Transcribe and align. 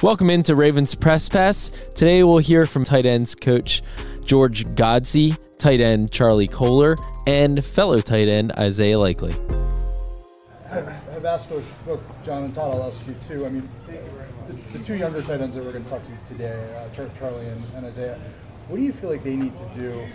Welcome 0.00 0.30
into 0.30 0.54
Ravens 0.54 0.94
Press 0.94 1.28
Pass. 1.28 1.70
Today 1.70 2.22
we'll 2.22 2.38
hear 2.38 2.66
from 2.66 2.84
tight 2.84 3.04
ends 3.04 3.34
coach 3.34 3.82
George 4.24 4.64
Godsey, 4.76 5.36
tight 5.58 5.80
end 5.80 6.12
Charlie 6.12 6.46
Kolar, 6.46 6.96
and 7.26 7.64
fellow 7.64 8.00
tight 8.00 8.28
end 8.28 8.52
Isaiah 8.52 8.96
Likely. 8.96 9.34
I've 10.70 11.24
asked 11.24 11.48
both, 11.48 11.64
both 11.84 12.06
John 12.22 12.44
and 12.44 12.54
Todd, 12.54 12.76
I'll 12.76 12.84
ask 12.84 13.04
you 13.08 13.16
too. 13.26 13.44
I 13.44 13.48
mean, 13.48 13.68
the, 14.46 14.78
the 14.78 14.84
two 14.84 14.94
younger 14.94 15.20
tight 15.20 15.40
ends 15.40 15.56
that 15.56 15.64
we're 15.64 15.72
going 15.72 15.82
to 15.82 15.90
talk 15.90 16.04
to 16.04 16.12
today, 16.32 16.76
uh, 16.76 17.08
Charlie 17.18 17.46
and, 17.46 17.60
and 17.74 17.86
Isaiah, 17.86 18.20
what 18.68 18.76
do 18.76 18.84
you 18.84 18.92
feel 18.92 19.10
like 19.10 19.24
they 19.24 19.34
need 19.34 19.58
to 19.58 19.66
do 19.74 20.06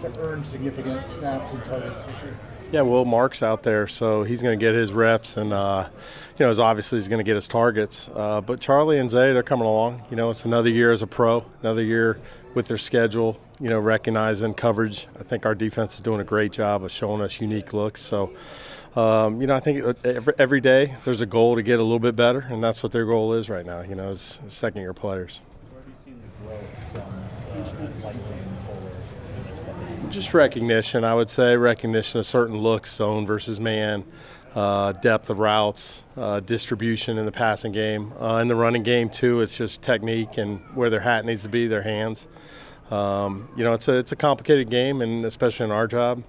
to 0.00 0.20
earn 0.20 0.44
significant 0.44 1.08
snaps 1.08 1.52
and 1.52 1.64
targets 1.64 2.04
this 2.04 2.22
year? 2.22 2.36
Yeah, 2.72 2.80
well, 2.82 3.04
Mark's 3.04 3.44
out 3.44 3.62
there, 3.62 3.86
so 3.86 4.24
he's 4.24 4.42
going 4.42 4.58
to 4.58 4.62
get 4.62 4.74
his 4.74 4.92
reps, 4.92 5.36
and 5.36 5.52
uh, 5.52 5.88
you 6.36 6.44
know, 6.44 6.62
obviously 6.62 6.98
he's 6.98 7.06
going 7.06 7.20
to 7.20 7.24
get 7.24 7.36
his 7.36 7.46
targets. 7.46 8.10
Uh, 8.12 8.40
but 8.40 8.60
Charlie 8.60 8.98
and 8.98 9.08
Zay, 9.08 9.32
they're 9.32 9.44
coming 9.44 9.66
along. 9.66 10.02
You 10.10 10.16
know, 10.16 10.30
it's 10.30 10.44
another 10.44 10.68
year 10.68 10.90
as 10.90 11.00
a 11.00 11.06
pro, 11.06 11.46
another 11.62 11.82
year 11.82 12.18
with 12.54 12.66
their 12.66 12.76
schedule. 12.76 13.40
You 13.60 13.70
know, 13.70 13.78
recognizing 13.78 14.52
coverage. 14.54 15.06
I 15.18 15.22
think 15.22 15.46
our 15.46 15.54
defense 15.54 15.94
is 15.94 16.00
doing 16.00 16.20
a 16.20 16.24
great 16.24 16.52
job 16.52 16.82
of 16.82 16.90
showing 16.90 17.22
us 17.22 17.40
unique 17.40 17.72
looks. 17.72 18.02
So, 18.02 18.32
um, 18.96 19.40
you 19.40 19.46
know, 19.46 19.54
I 19.54 19.60
think 19.60 19.96
every, 20.04 20.34
every 20.36 20.60
day 20.60 20.96
there's 21.04 21.20
a 21.20 21.26
goal 21.26 21.54
to 21.54 21.62
get 21.62 21.78
a 21.78 21.82
little 21.82 22.00
bit 22.00 22.16
better, 22.16 22.40
and 22.40 22.62
that's 22.62 22.82
what 22.82 22.90
their 22.90 23.06
goal 23.06 23.32
is 23.32 23.48
right 23.48 23.64
now. 23.64 23.82
You 23.82 23.94
know, 23.94 24.10
as 24.10 24.40
second 24.48 24.82
year 24.82 24.92
players. 24.92 25.40
Just 30.08 30.32
recognition, 30.32 31.04
I 31.04 31.14
would 31.14 31.28
say, 31.30 31.56
recognition 31.56 32.18
of 32.18 32.26
certain 32.26 32.58
looks, 32.58 32.94
zone 32.94 33.26
versus 33.26 33.60
man, 33.60 34.04
uh, 34.54 34.92
depth 34.92 35.28
of 35.28 35.38
routes, 35.38 36.04
uh, 36.16 36.40
distribution 36.40 37.18
in 37.18 37.26
the 37.26 37.32
passing 37.32 37.72
game. 37.72 38.12
Uh, 38.18 38.36
in 38.36 38.48
the 38.48 38.54
running 38.54 38.82
game, 38.82 39.10
too, 39.10 39.40
it's 39.40 39.58
just 39.58 39.82
technique 39.82 40.38
and 40.38 40.60
where 40.74 40.88
their 40.88 41.00
hat 41.00 41.24
needs 41.26 41.42
to 41.42 41.48
be, 41.48 41.66
their 41.66 41.82
hands. 41.82 42.26
Um, 42.90 43.48
you 43.56 43.64
know, 43.64 43.74
it's 43.74 43.88
a, 43.88 43.96
it's 43.96 44.12
a 44.12 44.16
complicated 44.16 44.70
game, 44.70 45.02
and 45.02 45.26
especially 45.26 45.64
in 45.64 45.72
our 45.72 45.86
job, 45.86 46.22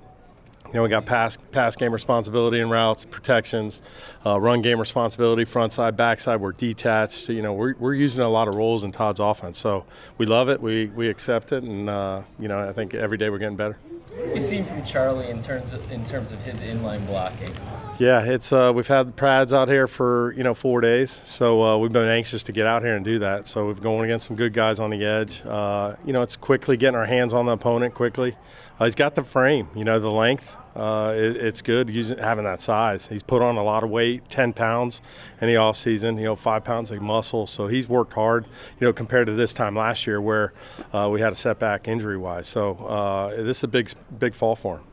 you 0.67 0.73
know, 0.73 0.83
we 0.83 0.89
got 0.89 1.05
pass 1.05 1.37
pass 1.51 1.75
game 1.75 1.91
responsibility 1.91 2.59
and 2.59 2.69
routes, 2.69 3.05
protections, 3.05 3.81
uh, 4.25 4.39
run 4.39 4.61
game 4.61 4.79
responsibility, 4.79 5.45
front 5.45 5.73
side, 5.73 5.95
back 5.95 6.19
side. 6.19 6.41
We're 6.41 6.51
detached. 6.51 7.13
So, 7.13 7.31
you 7.31 7.41
know, 7.41 7.53
we're, 7.53 7.75
we're 7.77 7.93
using 7.93 8.23
a 8.23 8.29
lot 8.29 8.47
of 8.47 8.55
roles 8.55 8.83
in 8.83 8.91
Todd's 8.91 9.19
offense. 9.19 9.57
So 9.57 9.85
we 10.17 10.25
love 10.25 10.49
it. 10.49 10.61
We, 10.61 10.87
we 10.87 11.09
accept 11.09 11.51
it. 11.51 11.63
And, 11.63 11.89
uh, 11.89 12.23
you 12.39 12.47
know, 12.47 12.67
I 12.67 12.73
think 12.73 12.93
every 12.93 13.17
day 13.17 13.29
we're 13.29 13.37
getting 13.37 13.55
better. 13.55 13.77
What 14.09 14.27
have 14.27 14.35
you 14.35 14.41
seen 14.41 14.65
from 14.65 14.83
Charlie 14.83 15.29
in 15.29 15.41
terms 15.41 15.73
of, 15.73 15.91
in 15.91 16.03
terms 16.03 16.31
of 16.31 16.39
his 16.41 16.61
inline 16.61 17.05
blocking? 17.07 17.53
Yeah, 17.99 18.23
it's 18.25 18.53
uh, 18.53 18.71
we've 18.75 18.87
had 18.87 19.15
Prads 19.15 19.51
out 19.51 19.69
here 19.69 19.87
for 19.87 20.31
you 20.37 20.43
know 20.43 20.53
four 20.53 20.81
days, 20.81 21.19
so 21.25 21.63
uh, 21.63 21.77
we've 21.79 21.91
been 21.91 22.07
anxious 22.07 22.43
to 22.43 22.51
get 22.51 22.67
out 22.67 22.83
here 22.83 22.95
and 22.95 23.03
do 23.03 23.17
that. 23.19 23.47
So 23.47 23.65
we've 23.65 23.81
going 23.81 24.05
against 24.05 24.27
some 24.27 24.35
good 24.35 24.53
guys 24.53 24.79
on 24.79 24.91
the 24.91 25.03
edge. 25.03 25.41
Uh, 25.43 25.95
you 26.05 26.13
know, 26.13 26.21
it's 26.21 26.35
quickly 26.35 26.77
getting 26.77 26.95
our 26.95 27.07
hands 27.07 27.33
on 27.33 27.47
the 27.47 27.53
opponent 27.53 27.95
quickly. 27.95 28.35
Uh, 28.79 28.85
he's 28.85 28.93
got 28.93 29.15
the 29.15 29.23
frame, 29.23 29.69
you 29.75 29.83
know, 29.83 29.99
the 29.99 30.11
length. 30.11 30.55
Uh, 30.75 31.11
it, 31.17 31.37
it's 31.37 31.63
good 31.63 31.89
using 31.89 32.19
having 32.19 32.43
that 32.43 32.61
size. 32.61 33.07
He's 33.07 33.23
put 33.23 33.41
on 33.41 33.57
a 33.57 33.63
lot 33.63 33.83
of 33.83 33.89
weight, 33.89 34.29
10 34.29 34.53
pounds 34.53 35.01
in 35.41 35.47
the 35.47 35.55
off 35.55 35.77
season. 35.77 36.19
You 36.19 36.25
know, 36.25 36.35
five 36.35 36.63
pounds 36.63 36.91
of 36.91 37.01
muscle. 37.01 37.47
So 37.47 37.65
he's 37.65 37.89
worked 37.89 38.13
hard. 38.13 38.45
You 38.79 38.85
know, 38.85 38.93
compared 38.93 39.25
to 39.25 39.33
this 39.33 39.53
time 39.53 39.75
last 39.75 40.05
year 40.05 40.21
where 40.21 40.53
uh, 40.93 41.09
we 41.11 41.19
had 41.19 41.33
a 41.33 41.35
setback 41.35 41.87
injury 41.87 42.17
wise. 42.17 42.47
So 42.47 43.33
this 43.35 43.57
is 43.57 43.63
a 43.63 43.67
big 43.67 43.91
big 44.19 44.35
fall 44.35 44.55
for 44.55 44.77
him. 44.77 44.83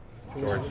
George. 0.41 0.63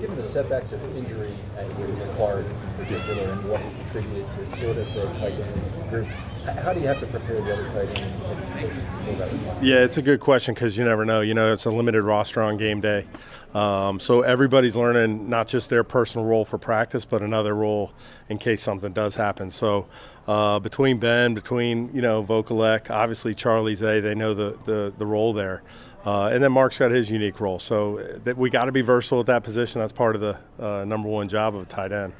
Given 0.00 0.16
the 0.16 0.24
setbacks 0.24 0.72
of 0.72 0.96
injury 0.96 1.34
at 1.56 1.70
McLaurin 1.70 2.44
in 2.44 2.84
particular 2.84 3.32
and 3.32 3.48
what 3.48 3.62
contributed 3.62 4.30
to 4.32 4.46
sort 4.46 4.76
of 4.76 4.92
the 4.94 5.06
tight 5.14 5.32
ends 5.32 5.72
group, 5.88 6.06
how 6.44 6.74
do 6.74 6.80
you 6.80 6.86
have 6.86 7.00
to 7.00 7.06
prepare 7.06 7.40
the 7.40 7.52
other 7.54 7.70
tight 7.70 7.98
ends 7.98 9.64
Yeah, 9.64 9.76
it's 9.76 9.96
a 9.96 10.02
good 10.02 10.20
question 10.20 10.52
because 10.52 10.76
you 10.76 10.84
never 10.84 11.06
know. 11.06 11.22
You 11.22 11.32
know, 11.32 11.50
it's 11.50 11.64
a 11.64 11.70
limited 11.70 12.02
roster 12.02 12.42
on 12.42 12.58
game 12.58 12.82
day. 12.82 13.06
Um, 13.54 13.98
so 13.98 14.20
everybody's 14.20 14.76
learning 14.76 15.30
not 15.30 15.48
just 15.48 15.70
their 15.70 15.82
personal 15.82 16.26
role 16.26 16.44
for 16.44 16.58
practice, 16.58 17.06
but 17.06 17.22
another 17.22 17.54
role 17.54 17.92
in 18.28 18.36
case 18.36 18.62
something 18.62 18.92
does 18.92 19.14
happen. 19.14 19.50
So 19.50 19.86
uh, 20.28 20.58
between 20.58 20.98
Ben, 20.98 21.32
between 21.32 21.90
you 21.94 22.02
know 22.02 22.22
Vokolek, 22.22 22.90
obviously 22.90 23.34
Charlie's 23.34 23.80
a, 23.82 24.00
they 24.00 24.14
know 24.14 24.34
the, 24.34 24.58
the, 24.66 24.92
the 24.98 25.06
role 25.06 25.32
there. 25.32 25.62
Uh, 26.06 26.28
and 26.28 26.40
then 26.40 26.52
Mark's 26.52 26.78
got 26.78 26.92
his 26.92 27.10
unique 27.10 27.40
role. 27.40 27.58
So 27.58 27.98
uh, 27.98 28.18
that 28.22 28.38
we 28.38 28.48
got 28.48 28.66
to 28.66 28.72
be 28.72 28.80
versatile 28.80 29.20
at 29.20 29.26
that 29.26 29.42
position. 29.42 29.80
That's 29.80 29.92
part 29.92 30.14
of 30.14 30.20
the 30.20 30.38
uh, 30.64 30.84
number 30.84 31.08
one 31.08 31.28
job 31.28 31.56
of 31.56 31.62
a 31.62 31.64
tight 31.66 31.90
end, 31.90 32.12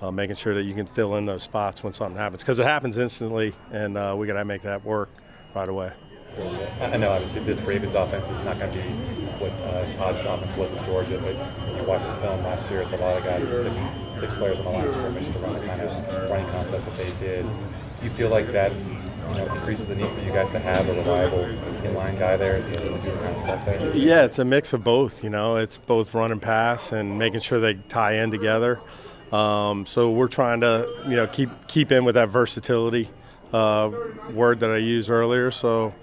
uh, 0.00 0.10
making 0.10 0.36
sure 0.36 0.54
that 0.54 0.62
you 0.62 0.72
can 0.72 0.86
fill 0.86 1.16
in 1.16 1.26
those 1.26 1.42
spots 1.42 1.84
when 1.84 1.92
something 1.92 2.16
happens 2.16 2.42
because 2.42 2.58
it 2.58 2.64
happens 2.66 2.96
instantly, 2.96 3.52
and 3.70 3.98
uh, 3.98 4.14
we 4.18 4.26
got 4.26 4.34
to 4.34 4.44
make 4.46 4.62
that 4.62 4.82
work 4.86 5.10
right 5.54 5.68
away. 5.68 5.92
I 6.80 6.96
know 6.96 7.10
obviously 7.10 7.42
this 7.44 7.60
Ravens 7.62 7.94
offense 7.94 8.26
is 8.26 8.44
not 8.44 8.58
going 8.58 8.70
to 8.72 8.78
be 8.78 8.88
what 9.38 9.52
uh, 9.52 9.90
Todd's 9.96 10.24
offense 10.24 10.56
was 10.56 10.70
in 10.72 10.84
Georgia, 10.84 11.18
but 11.18 11.34
when 11.66 11.76
you 11.76 11.84
watch 11.84 12.02
the 12.02 12.14
film 12.16 12.42
last 12.42 12.70
year, 12.70 12.82
it's 12.82 12.92
a 12.92 12.96
lot 12.96 13.16
of 13.16 13.24
guys, 13.24 13.42
six 13.62 13.78
six 14.20 14.34
players 14.34 14.58
on 14.58 14.64
the 14.64 14.70
line 14.70 14.86
of 14.86 14.94
scrimmage 14.94 15.30
to 15.30 15.38
run 15.38 15.54
the 15.54 15.66
kind 15.66 15.80
of 15.80 16.30
running 16.30 16.50
concepts 16.52 16.84
that 16.84 16.96
they 16.96 17.10
did. 17.26 17.46
Do 17.98 18.04
you 18.04 18.10
feel 18.10 18.28
like 18.28 18.52
that 18.52 18.72
you 19.30 19.34
know, 19.36 19.54
increases 19.54 19.86
the 19.88 19.94
need 19.94 20.10
for 20.10 20.20
you 20.20 20.32
guys 20.32 20.50
to 20.50 20.58
have 20.58 20.88
a 20.88 20.94
reliable 20.94 21.44
inline 21.82 22.18
guy 22.18 22.36
there 22.36 22.60
to 22.60 22.72
do 22.72 22.88
the 22.90 22.98
kind 22.98 23.34
of 23.34 23.40
stuff 23.40 23.64
there? 23.64 23.96
Yeah, 23.96 24.24
it's 24.24 24.38
a 24.38 24.44
mix 24.44 24.72
of 24.72 24.84
both. 24.84 25.24
You 25.24 25.30
know, 25.30 25.56
it's 25.56 25.78
both 25.78 26.14
run 26.14 26.32
and 26.32 26.40
pass 26.40 26.92
and 26.92 27.18
making 27.18 27.40
sure 27.40 27.60
they 27.60 27.74
tie 27.74 28.14
in 28.14 28.30
together. 28.30 28.80
Um, 29.32 29.86
so 29.86 30.10
we're 30.10 30.28
trying 30.28 30.60
to, 30.60 30.88
you 31.08 31.16
know, 31.16 31.26
keep 31.26 31.50
keep 31.66 31.90
in 31.90 32.04
with 32.04 32.14
that 32.14 32.28
versatility 32.28 33.10
uh, 33.52 33.90
word 34.32 34.60
that 34.60 34.70
I 34.70 34.76
used 34.76 35.10
earlier. 35.10 35.50
So, 35.50 35.94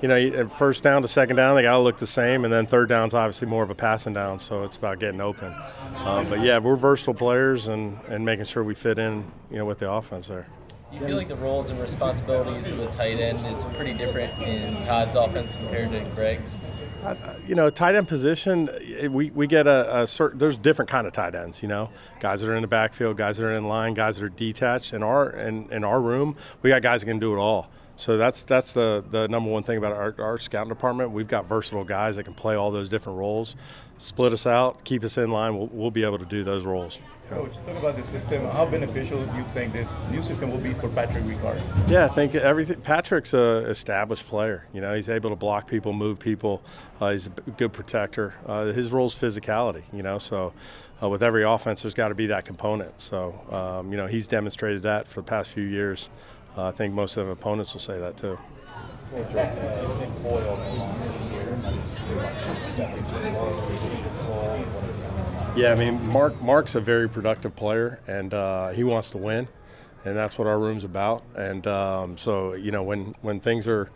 you 0.00 0.08
know, 0.08 0.48
first 0.48 0.82
down 0.82 1.02
to 1.02 1.08
second 1.08 1.36
down, 1.36 1.54
they 1.54 1.62
got 1.62 1.72
to 1.72 1.78
look 1.78 1.98
the 1.98 2.06
same, 2.08 2.44
and 2.44 2.52
then 2.52 2.66
third 2.66 2.88
down 2.88 3.06
is 3.06 3.14
obviously 3.14 3.46
more 3.46 3.62
of 3.62 3.70
a 3.70 3.74
passing 3.74 4.14
down. 4.14 4.40
So 4.40 4.64
it's 4.64 4.76
about 4.76 4.98
getting 4.98 5.20
open. 5.20 5.54
Um, 5.98 6.28
but 6.28 6.40
yeah, 6.40 6.58
we're 6.58 6.76
versatile 6.76 7.14
players 7.14 7.68
and 7.68 7.98
and 8.08 8.24
making 8.24 8.46
sure 8.46 8.64
we 8.64 8.74
fit 8.74 8.98
in, 8.98 9.30
you 9.50 9.58
know, 9.58 9.64
with 9.64 9.78
the 9.78 9.90
offense 9.90 10.26
there. 10.26 10.48
Do 10.92 10.98
you 10.98 11.06
feel 11.06 11.16
like 11.16 11.28
the 11.28 11.36
roles 11.36 11.70
and 11.70 11.80
responsibilities 11.80 12.68
of 12.68 12.76
the 12.76 12.86
tight 12.86 13.18
end 13.18 13.46
is 13.46 13.64
pretty 13.76 13.94
different 13.94 14.42
in 14.42 14.84
Todd's 14.84 15.16
offense 15.16 15.54
compared 15.54 15.90
to 15.92 16.00
Greg's? 16.14 16.54
Uh, 17.02 17.14
you 17.46 17.54
know, 17.54 17.70
tight 17.70 17.94
end 17.94 18.06
position, 18.06 18.68
we, 19.10 19.30
we 19.30 19.46
get 19.46 19.66
a, 19.66 20.02
a, 20.02 20.06
certain, 20.06 20.38
there's 20.38 20.58
different 20.58 20.90
kind 20.90 21.06
of 21.06 21.14
tight 21.14 21.34
ends, 21.34 21.62
you 21.62 21.68
know, 21.68 21.88
guys 22.20 22.42
that 22.42 22.50
are 22.50 22.54
in 22.54 22.60
the 22.60 22.68
backfield, 22.68 23.16
guys 23.16 23.38
that 23.38 23.46
are 23.46 23.54
in 23.54 23.66
line, 23.68 23.94
guys 23.94 24.18
that 24.18 24.24
are 24.24 24.28
detached. 24.28 24.92
In 24.92 25.02
our, 25.02 25.30
in, 25.30 25.72
in 25.72 25.82
our 25.82 26.00
room, 26.00 26.36
we 26.60 26.68
got 26.68 26.82
guys 26.82 27.00
that 27.00 27.06
can 27.06 27.18
do 27.18 27.32
it 27.32 27.38
all. 27.38 27.70
So 27.96 28.16
that's 28.16 28.42
that's 28.42 28.72
the, 28.72 29.04
the 29.10 29.28
number 29.28 29.50
one 29.50 29.62
thing 29.62 29.78
about 29.78 29.92
our, 29.92 30.14
our 30.18 30.38
scouting 30.38 30.68
department. 30.68 31.10
We've 31.10 31.28
got 31.28 31.46
versatile 31.46 31.84
guys 31.84 32.16
that 32.16 32.24
can 32.24 32.34
play 32.34 32.54
all 32.54 32.70
those 32.70 32.88
different 32.88 33.18
roles. 33.18 33.56
Split 34.02 34.32
us 34.32 34.46
out, 34.48 34.82
keep 34.82 35.04
us 35.04 35.16
in 35.16 35.30
line. 35.30 35.56
We'll, 35.56 35.68
we'll 35.68 35.90
be 35.92 36.02
able 36.02 36.18
to 36.18 36.24
do 36.24 36.42
those 36.42 36.64
roles. 36.64 36.98
Coach, 37.30 37.52
talk 37.64 37.76
about 37.76 37.96
the 37.96 38.02
system. 38.02 38.44
How 38.46 38.66
beneficial 38.66 39.24
do 39.24 39.36
you 39.36 39.44
think 39.54 39.72
this 39.72 39.96
new 40.10 40.24
system 40.24 40.50
will 40.50 40.58
be 40.58 40.74
for 40.74 40.88
Patrick 40.88 41.22
Ricard? 41.22 41.62
Yeah, 41.88 42.06
I 42.06 42.08
think 42.08 42.34
everything. 42.34 42.80
Patrick's 42.80 43.32
a 43.32 43.58
established 43.68 44.26
player. 44.26 44.66
You 44.72 44.80
know, 44.80 44.92
he's 44.92 45.08
able 45.08 45.30
to 45.30 45.36
block 45.36 45.68
people, 45.68 45.92
move 45.92 46.18
people. 46.18 46.64
Uh, 47.00 47.12
he's 47.12 47.28
a 47.28 47.30
good 47.30 47.72
protector. 47.72 48.34
Uh, 48.44 48.64
his 48.64 48.90
role 48.90 49.06
is 49.06 49.14
physicality. 49.14 49.84
You 49.92 50.02
know, 50.02 50.18
so 50.18 50.52
uh, 51.00 51.08
with 51.08 51.22
every 51.22 51.44
offense, 51.44 51.82
there's 51.82 51.94
got 51.94 52.08
to 52.08 52.16
be 52.16 52.26
that 52.26 52.44
component. 52.44 53.00
So 53.00 53.38
um, 53.52 53.92
you 53.92 53.96
know, 53.96 54.08
he's 54.08 54.26
demonstrated 54.26 54.82
that 54.82 55.06
for 55.06 55.20
the 55.20 55.26
past 55.26 55.52
few 55.52 55.64
years. 55.64 56.10
Uh, 56.56 56.64
I 56.64 56.72
think 56.72 56.92
most 56.92 57.16
of 57.16 57.26
the 57.26 57.32
opponents 57.32 57.72
will 57.72 57.80
say 57.80 58.00
that 58.00 58.16
too. 58.16 58.36
Yeah, 65.54 65.72
I 65.72 65.74
mean, 65.74 66.02
Mark 66.08 66.40
Mark's 66.40 66.76
a 66.76 66.80
very 66.80 67.10
productive 67.10 67.54
player, 67.54 68.00
and 68.06 68.32
uh, 68.32 68.70
he 68.70 68.84
wants 68.84 69.10
to 69.10 69.18
win, 69.18 69.48
and 70.02 70.16
that's 70.16 70.38
what 70.38 70.48
our 70.48 70.58
room's 70.58 70.82
about. 70.82 71.22
And 71.36 71.66
um, 71.66 72.16
so, 72.16 72.54
you 72.54 72.70
know, 72.70 72.82
when 72.82 73.14
when 73.20 73.38
things 73.38 73.68
are 73.68 73.90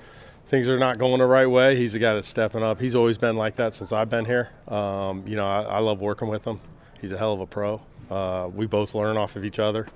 things 0.47 0.69
are 0.69 0.79
not 0.79 0.99
going 0.99 1.19
the 1.19 1.25
right 1.27 1.47
way, 1.47 1.75
he's 1.75 1.95
the 1.95 1.99
guy 1.99 2.15
that's 2.15 2.29
stepping 2.29 2.63
up. 2.63 2.79
He's 2.79 2.95
always 2.95 3.17
been 3.17 3.37
like 3.37 3.57
that 3.57 3.75
since 3.75 3.91
I've 3.91 4.11
been 4.11 4.27
here. 4.27 4.51
Um, 4.69 5.27
you 5.27 5.35
know, 5.35 5.47
I, 5.47 5.63
I, 5.63 5.79
love 5.79 5.99
working 5.99 6.29
with 6.29 6.47
him. 6.47 6.61
He's 7.01 7.13
a 7.13 7.17
hell 7.17 7.33
of 7.33 7.41
a 7.41 7.47
pro. 7.47 7.81
Uh, 8.11 8.51
we 8.55 8.67
both 8.67 8.95
learn 8.95 9.17
off 9.17 9.35
of 9.35 9.43
each 9.43 9.59
other. 9.59 9.87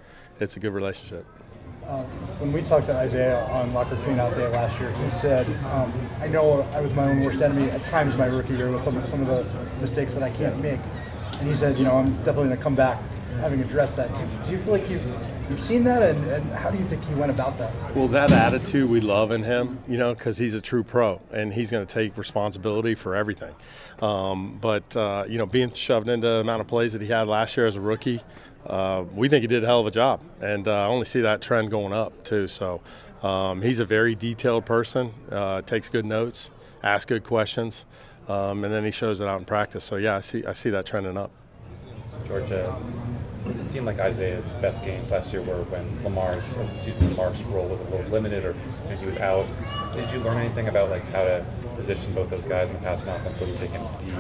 It's 0.41 0.57
a 0.57 0.61
good 0.61 0.73
relationship. 0.73 1.27
Um, 1.87 2.05
when 2.39 2.53
we 2.55 2.63
talked 2.63 2.87
to 2.87 2.95
Isaiah 2.95 3.45
on 3.51 3.75
Locker 3.75 3.97
Cleanout 3.97 4.35
Day 4.35 4.49
last 4.49 4.81
year, 4.81 4.93
he 4.93 5.11
said, 5.11 5.47
um, 5.67 5.93
"I 6.21 6.27
know 6.27 6.63
I 6.73 6.81
was 6.81 6.95
my 6.95 7.11
own 7.11 7.21
worst 7.21 7.43
enemy 7.43 7.69
at 7.71 7.85
times 7.85 8.15
in 8.15 8.19
my 8.19 8.27
rookie 8.27 8.55
year 8.55 8.71
with 8.71 8.83
some 8.83 9.05
some 9.07 9.21
of 9.21 9.27
the 9.27 9.47
mistakes 9.79 10.15
that 10.15 10.23
I 10.23 10.31
can't 10.31 10.59
make." 10.63 10.81
And 11.41 11.49
he 11.49 11.55
said, 11.55 11.77
"You 11.77 11.85
know, 11.85 11.97
I'm 11.97 12.15
definitely 12.19 12.49
going 12.49 12.57
to 12.59 12.63
come 12.63 12.75
back 12.77 13.01
having 13.41 13.61
addressed 13.61 13.97
that. 13.97 14.15
Do, 14.15 14.45
do 14.45 14.51
you 14.51 14.59
feel 14.59 14.73
like 14.73 14.89
you've 14.91 15.05
you've 15.49 15.61
seen 15.61 15.85
that, 15.85 16.03
and, 16.03 16.25
and 16.27 16.51
how 16.53 16.71
do 16.71 16.79
you 16.79 16.87
think 16.89 17.03
he 17.05 17.15
went 17.15 17.33
about 17.33 17.59
that? 17.59 17.73
Well, 17.97 18.09
that 18.09 18.31
attitude 18.31 18.89
we 18.89 19.01
love 19.01 19.33
in 19.33 19.43
him, 19.43 19.83
you 19.89 19.99
know, 19.99 20.15
because 20.15 20.39
he's 20.39 20.55
a 20.55 20.61
true 20.61 20.85
pro 20.85 21.21
and 21.33 21.53
he's 21.53 21.71
going 21.71 21.85
to 21.85 21.93
take 21.93 22.17
responsibility 22.17 22.95
for 22.95 23.17
everything. 23.17 23.55
Um, 24.01 24.59
but, 24.61 24.97
uh, 24.97 25.25
you 25.29 25.39
know, 25.39 25.47
being 25.47 25.73
shoved 25.73 26.09
into 26.09 26.27
the 26.27 26.35
amount 26.37 26.61
of 26.61 26.69
plays 26.69 26.93
that 26.93 27.03
he 27.03 27.09
had 27.09 27.27
last 27.27 27.57
year 27.57 27.67
as 27.67 27.77
a 27.77 27.81
rookie, 27.81 28.23
uh, 28.67 29.05
we 29.15 29.29
think 29.29 29.43
he 29.43 29.49
did 29.49 29.65
a 29.65 29.67
hell 29.67 29.81
of 29.81 29.87
a 29.87 29.91
job. 29.91 30.21
And 30.41 30.69
uh, 30.69 30.85
I 30.85 30.87
only 30.87 31.07
see 31.07 31.21
that 31.23 31.43
trend 31.43 31.71
going 31.71 31.93
up, 31.93 32.23
too. 32.23 32.47
So 32.47 32.81
um, 33.23 33.61
he's 33.61 33.81
a 33.81 33.85
very 33.85 34.15
detailed 34.15 34.67
person, 34.67 35.13
uh, 35.33 35.63
takes 35.63 35.89
good 35.89 36.05
notes, 36.05 36.51
asks 36.83 37.07
good 37.07 37.25
questions, 37.25 37.87
um, 38.31 38.65
and 38.65 38.73
then 38.73 38.85
he 38.85 38.91
shows 38.91 39.21
it 39.21 39.27
out 39.27 39.39
in 39.39 39.45
practice. 39.45 39.85
So, 39.85 39.97
yeah, 39.97 40.17
I 40.17 40.21
see, 40.21 40.45
I 40.47 40.53
see 40.53 40.71
that 40.71 40.87
trending 40.87 41.17
up. 41.17 41.31
George, 42.27 42.51
it 42.51 43.71
seemed 43.71 43.87
like 43.87 43.99
Isaiah's 43.99 44.49
best 44.61 44.85
games 44.85 45.11
last 45.11 45.33
year 45.33 45.43
were 45.43 45.63
when 45.65 46.05
Lamar's, 46.05 46.45
excuse 46.77 46.99
me, 47.01 47.09
Lamar's 47.09 47.43
role 47.45 47.67
was 47.67 47.81
a 47.81 47.85
little 47.85 48.07
limited 48.11 48.45
or 48.45 48.55
he 48.97 49.07
was 49.07 49.17
out. 49.17 49.47
Did 49.93 50.11
you 50.13 50.21
learn 50.21 50.37
anything 50.37 50.69
about 50.69 50.91
like 50.91 51.03
how 51.11 51.23
to 51.23 51.45
position 51.75 52.13
both 52.15 52.31
those 52.31 52.45
guys 52.45 52.69
in 52.69 52.77
the 52.77 52.83
passing 52.83 53.09
offense 53.09 53.39
so 53.39 53.47
that 53.47 53.59
they 53.59 53.69
can 53.69 53.83
be 54.05 54.13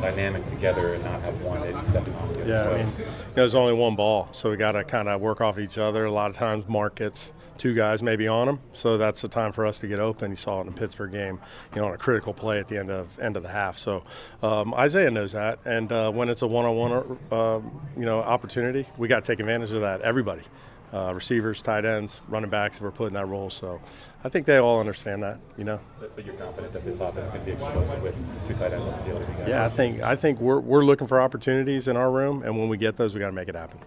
dynamic 0.00 0.46
together 0.50 0.94
and 0.94 1.04
not 1.04 1.22
have 1.22 1.40
one 1.42 1.60
stepping 1.84 2.14
on 2.16 2.32
the 2.32 2.42
other? 2.42 2.48
Yeah, 2.48 2.68
I 2.68 2.84
mean, 2.84 2.92
there's 3.34 3.54
only 3.54 3.72
one 3.72 3.96
ball, 3.96 4.28
so 4.32 4.50
we 4.50 4.56
got 4.56 4.72
to 4.72 4.84
kind 4.84 5.08
of 5.08 5.20
work 5.20 5.40
off 5.40 5.58
each 5.58 5.78
other. 5.78 6.04
A 6.04 6.12
lot 6.12 6.30
of 6.30 6.36
times, 6.36 6.68
Mark 6.68 6.96
gets 6.96 7.32
two 7.58 7.74
guys 7.74 8.02
maybe 8.02 8.26
on 8.26 8.48
him, 8.48 8.60
so 8.72 8.96
that's 8.96 9.20
the 9.20 9.28
time 9.28 9.52
for 9.52 9.66
us 9.66 9.78
to 9.80 9.86
get 9.86 9.98
open. 9.98 10.30
You 10.30 10.36
saw 10.36 10.58
it 10.58 10.60
in 10.62 10.66
the 10.68 10.80
Pittsburgh 10.80 11.12
game, 11.12 11.40
you 11.74 11.80
know, 11.80 11.88
on 11.88 11.94
a 11.94 11.98
critical 11.98 12.32
play 12.32 12.58
at 12.58 12.68
the 12.68 12.78
end 12.78 12.90
of 12.90 13.18
end 13.20 13.36
of 13.36 13.42
the 13.42 13.50
half. 13.50 13.76
So 13.76 14.04
um, 14.42 14.72
Isaiah 14.74 15.10
knows 15.10 15.32
that, 15.32 15.58
and 15.66 15.92
uh, 15.92 16.10
when 16.10 16.28
it's 16.28 16.42
a 16.42 16.46
one-on-one, 16.46 17.18
uh, 17.30 17.60
you 17.96 18.06
know, 18.06 18.20
opportunity, 18.20 18.86
we 18.96 19.08
got 19.08 19.24
to 19.24 19.32
take 19.32 19.40
advantage 19.40 19.72
of 19.72 19.82
that. 19.82 20.00
Everybody. 20.00 20.42
Uh, 20.90 21.12
receivers, 21.12 21.60
tight 21.60 21.84
ends, 21.84 22.18
running 22.28 22.48
backs, 22.48 22.78
if 22.78 22.82
we're 22.82 22.90
putting 22.90 23.12
that 23.12 23.28
role. 23.28 23.50
So 23.50 23.78
I 24.24 24.30
think 24.30 24.46
they 24.46 24.56
all 24.56 24.80
understand 24.80 25.22
that, 25.22 25.38
you 25.58 25.64
know. 25.64 25.78
But, 26.00 26.16
but 26.16 26.24
you're 26.24 26.34
confident 26.36 26.72
that 26.72 26.82
this 26.82 27.00
offense 27.00 27.28
can 27.28 27.44
be 27.44 27.52
explosive 27.52 28.02
with 28.02 28.14
two 28.46 28.54
tight 28.54 28.72
ends 28.72 28.86
on 28.86 28.98
the 28.98 29.04
field. 29.04 29.26
Yeah, 29.46 29.66
I 29.66 29.68
think 29.68 30.00
I 30.00 30.16
think 30.16 30.40
we're, 30.40 30.60
we're 30.60 30.86
looking 30.86 31.06
for 31.06 31.20
opportunities 31.20 31.88
in 31.88 31.98
our 31.98 32.10
room, 32.10 32.42
and 32.42 32.58
when 32.58 32.70
we 32.70 32.78
get 32.78 32.96
those, 32.96 33.12
we 33.12 33.20
got 33.20 33.26
to 33.26 33.32
make 33.32 33.50
it 33.50 33.54
happen. 33.54 33.80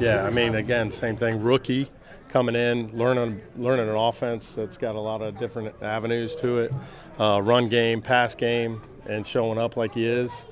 Yeah, 0.00 0.24
I 0.24 0.30
mean, 0.30 0.54
again, 0.54 0.90
same 0.90 1.16
thing. 1.16 1.42
Rookie 1.42 1.90
coming 2.28 2.54
in, 2.54 2.90
learning 2.96 3.40
learning 3.56 3.88
an 3.88 3.94
offense 3.94 4.54
that's 4.54 4.78
got 4.78 4.94
a 4.94 5.00
lot 5.00 5.20
of 5.20 5.38
different 5.38 5.74
avenues 5.82 6.34
to 6.36 6.58
it, 6.60 6.72
uh, 7.20 7.40
run 7.42 7.68
game, 7.68 8.00
pass 8.00 8.34
game, 8.34 8.80
and 9.06 9.26
showing 9.26 9.58
up 9.58 9.76
like 9.76 9.94
he 9.94 10.06
is. 10.06 10.46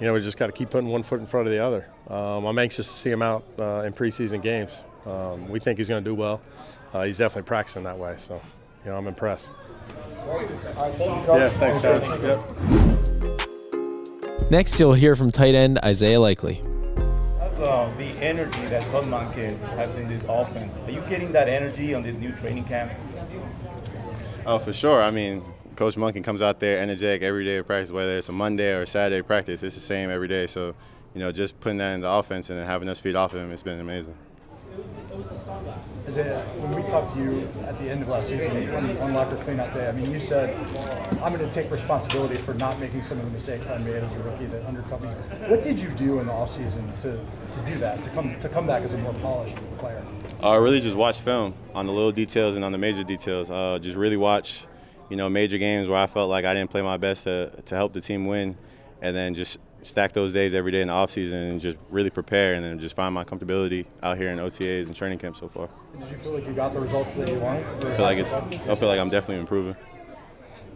You 0.00 0.06
know, 0.06 0.12
we 0.12 0.20
just 0.20 0.36
got 0.36 0.46
to 0.46 0.52
keep 0.52 0.70
putting 0.70 0.90
one 0.90 1.02
foot 1.02 1.20
in 1.20 1.26
front 1.26 1.46
of 1.46 1.52
the 1.52 1.64
other. 1.64 1.88
Um, 2.08 2.44
I'm 2.44 2.58
anxious 2.58 2.86
to 2.88 2.92
see 2.94 3.10
him 3.10 3.22
out 3.22 3.44
uh, 3.58 3.82
in 3.86 3.92
preseason 3.92 4.42
games. 4.42 4.80
Um, 5.06 5.48
we 5.48 5.60
think 5.60 5.78
he's 5.78 5.88
going 5.88 6.02
to 6.02 6.10
do 6.10 6.14
well. 6.14 6.42
Uh, 6.92 7.04
he's 7.04 7.18
definitely 7.18 7.46
practicing 7.46 7.84
that 7.84 7.98
way, 7.98 8.14
so 8.18 8.40
you 8.84 8.90
know, 8.90 8.96
I'm 8.96 9.06
impressed. 9.06 9.48
Yeah, 11.38 11.48
thanks, 11.48 11.78
Coach. 11.78 12.06
Yep. 12.22 12.93
Next, 14.50 14.78
you'll 14.78 14.92
hear 14.92 15.16
from 15.16 15.32
tight 15.32 15.54
end 15.54 15.78
Isaiah 15.78 16.20
Likely. 16.20 16.60
How's 17.38 17.58
uh, 17.58 17.90
the 17.96 18.04
energy 18.20 18.60
that 18.66 18.86
Todd 18.90 19.04
Monken 19.04 19.58
has 19.70 19.94
in 19.94 20.06
this 20.06 20.22
offense? 20.28 20.74
Are 20.84 20.90
you 20.90 21.00
getting 21.08 21.32
that 21.32 21.48
energy 21.48 21.94
on 21.94 22.02
this 22.02 22.14
new 22.18 22.30
training 22.32 22.64
camp? 22.64 22.92
Oh, 24.44 24.58
for 24.58 24.74
sure. 24.74 25.02
I 25.02 25.10
mean, 25.10 25.42
Coach 25.76 25.96
Monken 25.96 26.22
comes 26.22 26.42
out 26.42 26.60
there 26.60 26.78
energetic 26.78 27.22
every 27.22 27.46
day 27.46 27.56
of 27.56 27.66
practice, 27.66 27.90
whether 27.90 28.18
it's 28.18 28.28
a 28.28 28.32
Monday 28.32 28.74
or 28.74 28.82
a 28.82 28.86
Saturday 28.86 29.22
practice. 29.22 29.62
It's 29.62 29.76
the 29.76 29.80
same 29.80 30.10
every 30.10 30.28
day. 30.28 30.46
So, 30.46 30.74
you 31.14 31.20
know, 31.20 31.32
just 31.32 31.58
putting 31.60 31.78
that 31.78 31.94
in 31.94 32.02
the 32.02 32.10
offense 32.10 32.50
and 32.50 32.64
having 32.66 32.90
us 32.90 33.00
feed 33.00 33.16
off 33.16 33.32
of 33.32 33.40
him, 33.40 33.50
it's 33.50 33.62
been 33.62 33.80
amazing. 33.80 34.14
When 36.14 36.80
we 36.80 36.88
talked 36.88 37.12
to 37.14 37.18
you 37.18 37.48
at 37.66 37.76
the 37.80 37.90
end 37.90 38.02
of 38.02 38.08
last 38.08 38.28
season 38.28 38.70
on, 38.70 38.96
on 38.98 39.14
locker 39.14 39.34
cleanout 39.36 39.74
day, 39.74 39.88
I 39.88 39.92
mean, 39.92 40.12
you 40.12 40.20
said, 40.20 40.54
I'm 41.20 41.34
going 41.34 41.38
to 41.38 41.50
take 41.50 41.72
responsibility 41.72 42.36
for 42.36 42.54
not 42.54 42.78
making 42.78 43.02
some 43.02 43.18
of 43.18 43.24
the 43.24 43.32
mistakes 43.32 43.68
I 43.68 43.78
made 43.78 43.96
as 43.96 44.12
a 44.12 44.18
rookie 44.20 44.46
that 44.46 44.64
undercut 44.64 45.02
me. 45.02 45.08
What 45.48 45.64
did 45.64 45.80
you 45.80 45.88
do 45.88 46.20
in 46.20 46.26
the 46.28 46.32
offseason 46.32 46.96
to, 47.00 47.12
to 47.14 47.66
do 47.66 47.76
that, 47.78 48.00
to 48.04 48.10
come, 48.10 48.38
to 48.38 48.48
come 48.48 48.64
back 48.64 48.84
as 48.84 48.94
a 48.94 48.98
more 48.98 49.12
polished 49.14 49.56
player? 49.78 50.06
I 50.40 50.54
uh, 50.54 50.60
really 50.60 50.80
just 50.80 50.94
watch 50.94 51.18
film 51.18 51.52
on 51.74 51.86
the 51.86 51.92
little 51.92 52.12
details 52.12 52.54
and 52.54 52.64
on 52.64 52.70
the 52.70 52.78
major 52.78 53.02
details. 53.02 53.50
Uh, 53.50 53.80
just 53.82 53.96
really 53.96 54.16
watch, 54.16 54.66
you 55.10 55.16
know, 55.16 55.28
major 55.28 55.58
games 55.58 55.88
where 55.88 55.98
I 55.98 56.06
felt 56.06 56.30
like 56.30 56.44
I 56.44 56.54
didn't 56.54 56.70
play 56.70 56.82
my 56.82 56.96
best 56.96 57.24
to, 57.24 57.50
to 57.66 57.74
help 57.74 57.92
the 57.92 58.00
team 58.00 58.26
win, 58.26 58.56
and 59.02 59.16
then 59.16 59.34
just 59.34 59.58
stack 59.82 60.12
those 60.12 60.32
days 60.32 60.54
every 60.54 60.70
day 60.70 60.80
in 60.80 60.88
the 60.88 60.94
off 60.94 61.10
season 61.10 61.38
and 61.38 61.60
just 61.60 61.76
really 61.90 62.08
prepare 62.08 62.54
and 62.54 62.64
then 62.64 62.78
just 62.78 62.94
find 62.94 63.12
my 63.12 63.24
comfortability 63.24 63.84
out 64.02 64.16
here 64.16 64.28
in 64.28 64.38
OTAs 64.38 64.86
and 64.86 64.94
training 64.94 65.18
camp 65.18 65.36
so 65.36 65.48
far. 65.48 65.68
Did 66.00 66.10
you 66.10 66.16
feel 66.18 66.32
like 66.32 66.46
you 66.46 66.52
got 66.52 66.74
the 66.74 66.80
results 66.80 67.14
that 67.14 67.28
you 67.28 67.38
wanted? 67.38 67.64
I 67.66 67.96
feel 67.96 68.04
like 68.04 68.18
it's. 68.18 68.32
I 68.32 68.74
feel 68.74 68.88
like 68.88 69.00
I'm 69.00 69.10
definitely 69.10 69.40
improving. 69.40 69.76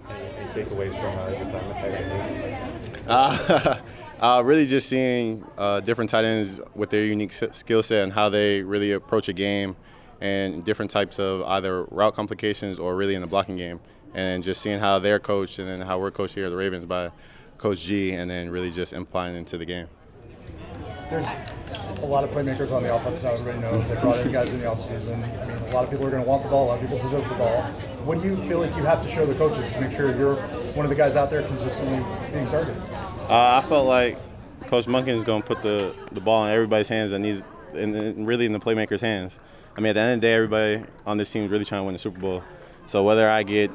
Any, 0.08 0.20
any 0.20 0.50
takeaways 0.50 0.92
from 0.92 1.18
uh, 1.18 1.30
this 1.30 1.50
time 1.50 1.70
tight 1.74 1.92
end? 1.92 3.04
Uh, 3.06 3.80
uh, 4.20 4.42
really 4.44 4.66
just 4.66 4.88
seeing 4.88 5.44
uh, 5.56 5.80
different 5.80 6.10
tight 6.10 6.24
ends 6.24 6.60
with 6.74 6.90
their 6.90 7.04
unique 7.04 7.32
skill 7.32 7.82
set 7.82 8.04
and 8.04 8.12
how 8.12 8.28
they 8.28 8.62
really 8.62 8.92
approach 8.92 9.28
a 9.28 9.32
game 9.32 9.76
and 10.20 10.64
different 10.64 10.90
types 10.90 11.18
of 11.18 11.42
either 11.42 11.84
route 11.84 12.14
complications 12.14 12.78
or 12.78 12.96
really 12.96 13.14
in 13.14 13.20
the 13.20 13.28
blocking 13.28 13.56
game 13.56 13.80
and 14.14 14.42
just 14.42 14.60
seeing 14.60 14.78
how 14.78 14.98
they're 14.98 15.20
coached 15.20 15.58
and 15.58 15.68
then 15.68 15.80
how 15.80 15.98
we're 15.98 16.10
coached 16.10 16.34
here 16.34 16.46
at 16.46 16.50
the 16.50 16.56
Ravens 16.56 16.84
by 16.84 17.10
Coach 17.58 17.80
G, 17.80 18.12
and 18.12 18.30
then 18.30 18.50
really 18.50 18.70
just 18.70 18.92
implying 18.92 19.36
into 19.36 19.58
the 19.58 19.64
game. 19.64 19.88
There's 21.10 21.26
a 22.02 22.06
lot 22.06 22.22
of 22.22 22.30
playmakers 22.30 22.70
on 22.70 22.82
the 22.82 22.94
offense 22.94 23.22
now. 23.22 23.30
Everybody 23.30 23.58
knows 23.60 23.88
they 23.88 23.94
brought 24.00 24.18
in 24.18 24.30
guys 24.30 24.52
in 24.52 24.60
the 24.60 24.66
offseason. 24.66 25.14
I 25.14 25.46
mean, 25.46 25.58
a 25.68 25.74
lot 25.74 25.84
of 25.84 25.90
people 25.90 26.06
are 26.06 26.10
going 26.10 26.22
to 26.22 26.28
want 26.28 26.42
the 26.42 26.50
ball. 26.50 26.66
A 26.66 26.68
lot 26.68 26.82
of 26.82 26.88
people 26.88 26.98
deserve 26.98 27.28
the 27.28 27.34
ball. 27.34 27.62
What 28.04 28.22
do 28.22 28.28
you 28.28 28.36
feel 28.48 28.58
like 28.58 28.76
you 28.76 28.84
have 28.84 29.00
to 29.02 29.08
show 29.08 29.24
the 29.24 29.34
coaches 29.34 29.72
to 29.72 29.80
make 29.80 29.92
sure 29.92 30.14
you're 30.14 30.36
one 30.74 30.84
of 30.84 30.90
the 30.90 30.96
guys 30.96 31.16
out 31.16 31.30
there 31.30 31.42
consistently 31.42 32.04
being 32.32 32.46
targeted? 32.48 32.80
Uh, 33.28 33.62
I 33.62 33.66
felt 33.68 33.86
like 33.86 34.18
Coach 34.66 34.86
Monken 34.86 35.08
is 35.08 35.24
going 35.24 35.42
to 35.42 35.48
put 35.48 35.62
the, 35.62 35.94
the 36.12 36.20
ball 36.20 36.44
in 36.46 36.52
everybody's 36.52 36.88
hands 36.88 37.12
and 37.12 37.24
needs, 37.24 37.42
and 37.74 38.26
really 38.26 38.44
in 38.44 38.52
the 38.52 38.60
playmakers' 38.60 39.00
hands. 39.00 39.38
I 39.76 39.80
mean, 39.80 39.90
at 39.90 39.94
the 39.94 40.00
end 40.00 40.14
of 40.14 40.20
the 40.20 40.26
day, 40.26 40.34
everybody 40.34 40.84
on 41.06 41.16
this 41.16 41.30
team 41.30 41.44
is 41.44 41.50
really 41.50 41.64
trying 41.64 41.80
to 41.80 41.84
win 41.84 41.92
the 41.94 41.98
Super 41.98 42.20
Bowl. 42.20 42.42
So 42.86 43.02
whether 43.02 43.28
I 43.28 43.42
get 43.44 43.70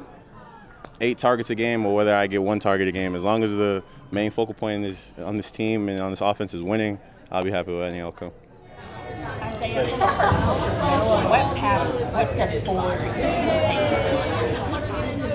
eight 1.00 1.18
targets 1.18 1.50
a 1.50 1.54
game 1.54 1.84
or 1.86 1.94
whether 1.94 2.14
I 2.14 2.26
get 2.26 2.42
one 2.42 2.60
target 2.60 2.88
a 2.88 2.92
game. 2.92 3.14
As 3.14 3.22
long 3.22 3.42
as 3.42 3.50
the 3.52 3.82
main 4.10 4.30
focal 4.30 4.54
point 4.54 4.82
this, 4.84 5.12
on 5.18 5.36
this 5.36 5.50
team 5.50 5.88
and 5.88 6.00
on 6.00 6.10
this 6.10 6.20
offense 6.20 6.54
is 6.54 6.62
winning, 6.62 6.98
I'll 7.34 7.44
be 7.44 7.50
happy 7.50 7.72
with 7.72 7.82
any 7.82 8.00
outcome. 8.00 8.32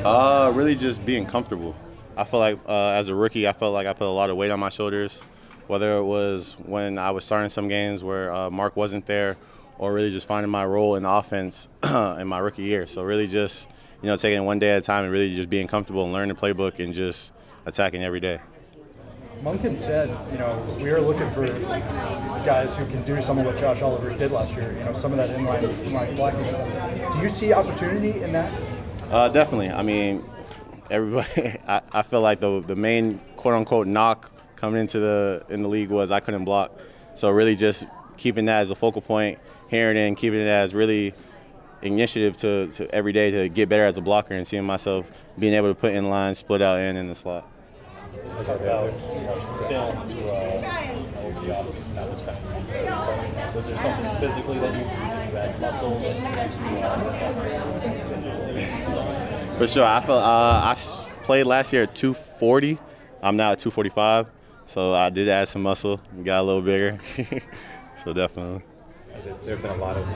Uh, 0.05 0.51
really 0.55 0.75
just 0.75 1.05
being 1.05 1.25
comfortable. 1.25 1.75
I 2.15 2.23
feel 2.23 2.39
like 2.39 2.59
uh, 2.67 2.91
as 2.91 3.07
a 3.07 3.15
rookie, 3.15 3.47
I 3.47 3.53
felt 3.53 3.73
like 3.73 3.85
I 3.85 3.93
put 3.93 4.07
a 4.07 4.09
lot 4.09 4.29
of 4.29 4.37
weight 4.37 4.51
on 4.51 4.59
my 4.59 4.69
shoulders, 4.69 5.21
whether 5.67 5.97
it 5.97 6.03
was 6.03 6.55
when 6.65 6.97
I 6.97 7.11
was 7.11 7.25
starting 7.25 7.49
some 7.49 7.67
games 7.67 8.03
where 8.03 8.31
uh, 8.31 8.49
Mark 8.49 8.75
wasn't 8.75 9.05
there, 9.05 9.37
or 9.77 9.93
really 9.93 10.11
just 10.11 10.25
finding 10.25 10.49
my 10.49 10.65
role 10.65 10.95
in 10.95 11.05
offense 11.05 11.67
in 11.83 12.27
my 12.27 12.39
rookie 12.39 12.63
year. 12.63 12.87
So 12.87 13.03
really 13.03 13.27
just– 13.27 13.67
you 14.01 14.07
know, 14.07 14.15
taking 14.15 14.43
one 14.45 14.59
day 14.59 14.71
at 14.71 14.77
a 14.77 14.81
time 14.81 15.03
and 15.03 15.11
really 15.11 15.35
just 15.35 15.49
being 15.49 15.67
comfortable 15.67 16.03
and 16.03 16.13
learning 16.13 16.33
the 16.33 16.41
playbook 16.41 16.79
and 16.79 16.93
just 16.93 17.31
attacking 17.65 18.03
every 18.03 18.19
day. 18.19 18.39
Monken 19.43 19.77
said, 19.77 20.09
you 20.31 20.37
know, 20.37 20.61
we 20.81 20.89
are 20.89 20.99
looking 20.99 21.29
for 21.31 21.47
guys 22.45 22.75
who 22.75 22.85
can 22.87 23.01
do 23.03 23.21
some 23.21 23.37
of 23.39 23.45
what 23.45 23.57
Josh 23.57 23.81
Oliver 23.81 24.09
did 24.17 24.31
last 24.31 24.53
year. 24.53 24.73
You 24.73 24.83
know, 24.83 24.91
some 24.91 25.13
of 25.13 25.17
that 25.17 25.29
inline, 25.29 25.61
inline 25.85 26.15
blocking 26.17 26.45
stuff. 26.47 27.13
Do 27.13 27.19
you 27.19 27.29
see 27.29 27.53
opportunity 27.53 28.21
in 28.21 28.33
that? 28.33 28.51
Uh, 29.09 29.29
definitely. 29.29 29.69
I 29.69 29.81
mean, 29.81 30.29
everybody. 30.91 31.57
I, 31.67 31.81
I 31.91 32.01
feel 32.01 32.21
like 32.21 32.41
the 32.41 32.61
the 32.67 32.75
main 32.75 33.21
quote 33.37 33.55
unquote 33.55 33.87
knock 33.87 34.31
coming 34.57 34.81
into 34.81 34.99
the 34.99 35.45
in 35.49 35.61
the 35.61 35.69
league 35.69 35.89
was 35.89 36.11
I 36.11 36.19
couldn't 36.19 36.43
block. 36.43 36.77
So 37.15 37.29
really, 37.29 37.55
just 37.55 37.85
keeping 38.17 38.45
that 38.45 38.59
as 38.59 38.71
a 38.71 38.75
focal 38.75 39.01
point, 39.01 39.39
hearing 39.69 39.95
it 39.95 40.01
and 40.01 40.17
keeping 40.17 40.41
it 40.41 40.47
as 40.47 40.73
really 40.73 41.13
initiative 41.81 42.35
to, 42.35 42.67
to 42.73 42.93
every 42.93 43.13
day 43.13 43.31
to 43.31 43.47
get 43.47 43.69
better 43.69 43.85
as 43.85 43.97
a 43.97 44.01
blocker 44.01 44.33
and 44.33 44.45
seeing 44.45 44.65
myself 44.65 45.09
being 45.37 45.53
able 45.53 45.69
to 45.69 45.75
put 45.75 45.93
in 45.93 46.09
line, 46.09 46.35
split 46.35 46.61
out 46.61 46.77
in 46.77 46.97
in 46.97 47.07
the 47.07 47.15
slot. 47.15 47.49
Was 53.55 53.67
there 53.67 53.77
something 53.77 54.19
physically 54.19 54.59
that 54.59 54.73
you, 54.75 54.83
had 54.83 55.61
muscle 55.61 55.99
For 59.57 59.67
sure, 59.67 59.85
I 59.85 60.01
felt 60.01 60.23
uh, 60.23 60.61
I 60.63 60.75
played 61.23 61.45
last 61.45 61.73
year 61.73 61.83
at 61.83 61.95
240. 61.95 62.77
I'm 63.21 63.35
now 63.35 63.51
at 63.51 63.59
245, 63.59 64.27
so 64.67 64.93
I 64.93 65.09
did 65.09 65.27
add 65.27 65.47
some 65.47 65.63
muscle, 65.63 65.99
got 66.23 66.41
a 66.41 66.43
little 66.43 66.61
bigger. 66.61 66.99
so 68.03 68.13
definitely 68.13 68.63
there 69.23 69.55
have 69.55 69.61
been 69.61 69.71
a 69.71 69.75
lot 69.75 69.97
of 69.97 70.07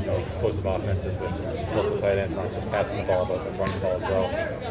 you 0.00 0.06
know, 0.06 0.16
explosive 0.18 0.64
offenses 0.64 1.14
with 1.20 1.30
multiple 1.72 2.00
tight 2.00 2.18
ends, 2.18 2.34
not 2.34 2.52
just 2.52 2.68
passing 2.70 2.98
the 2.98 3.04
ball, 3.04 3.26
but 3.26 3.38
running 3.58 3.74
the 3.74 3.80
ball 3.80 3.92
as 3.92 4.02
well. 4.02 4.24